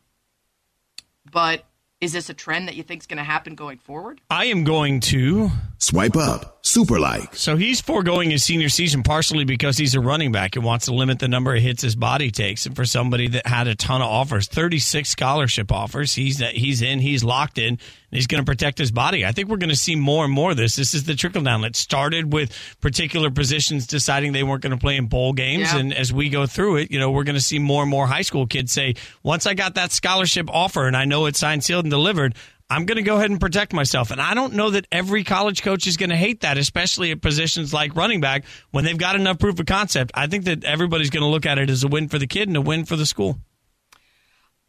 [1.32, 1.66] But
[2.02, 4.22] is this a trend that you think is going to happen going forward?
[4.30, 5.50] I am going to.
[5.78, 6.58] Swipe up.
[6.62, 7.36] Super like.
[7.36, 10.94] So he's foregoing his senior season partially because he's a running back and wants to
[10.94, 12.66] limit the number of hits his body takes.
[12.66, 17.00] And for somebody that had a ton of offers, 36 scholarship offers, he's he's in,
[17.00, 17.80] he's locked in, and
[18.12, 19.26] he's going to protect his body.
[19.26, 20.76] I think we're going to see more and more of this.
[20.76, 21.64] This is the trickle down.
[21.64, 25.80] It started with particular positions deciding they weren't going to play in bowl games, Yeah.
[25.80, 28.06] and as we go through it, you know, we're going to see more and more
[28.06, 31.64] high school kids say, once I got that scholarship offer and I know it's signed,
[31.64, 32.36] sealed, and delivered.
[32.72, 34.12] I'm going to go ahead and protect myself.
[34.12, 37.20] And I don't know that every college coach is going to hate that, especially at
[37.20, 40.12] positions like running back when they've got enough proof of concept.
[40.14, 42.48] I think that everybody's going to look at it as a win for the kid
[42.48, 43.40] and a win for the school.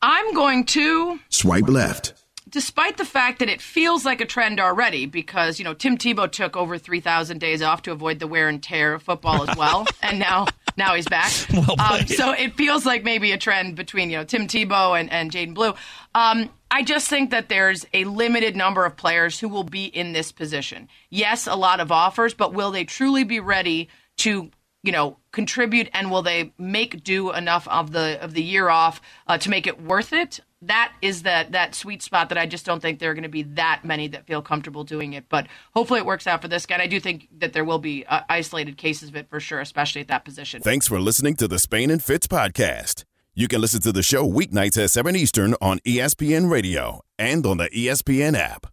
[0.00, 2.14] I'm going to Swipe left.
[2.48, 6.32] despite the fact that it feels like a trend already, because you know Tim Tebow
[6.32, 9.54] took over three thousand days off to avoid the wear and tear of football as
[9.58, 10.46] well, and now
[10.78, 11.30] now he's back.
[11.52, 15.12] Well um, so it feels like maybe a trend between you know Tim Tebow and
[15.12, 15.74] and Jaydon Blue.
[16.14, 20.12] Um, I just think that there's a limited number of players who will be in
[20.12, 20.88] this position.
[21.10, 24.50] Yes, a lot of offers, but will they truly be ready to,
[24.84, 29.00] you know, contribute and will they make do enough of the of the year off
[29.26, 30.38] uh, to make it worth it?
[30.62, 33.28] That is that that sweet spot that I just don't think there are going to
[33.28, 35.24] be that many that feel comfortable doing it.
[35.28, 36.76] But hopefully it works out for this guy.
[36.76, 39.58] And I do think that there will be uh, isolated cases of it for sure,
[39.58, 40.62] especially at that position.
[40.62, 43.04] Thanks for listening to the Spain and Fitz podcast.
[43.40, 47.56] You can listen to the show weeknights at 7 Eastern on ESPN Radio and on
[47.56, 48.69] the ESPN app.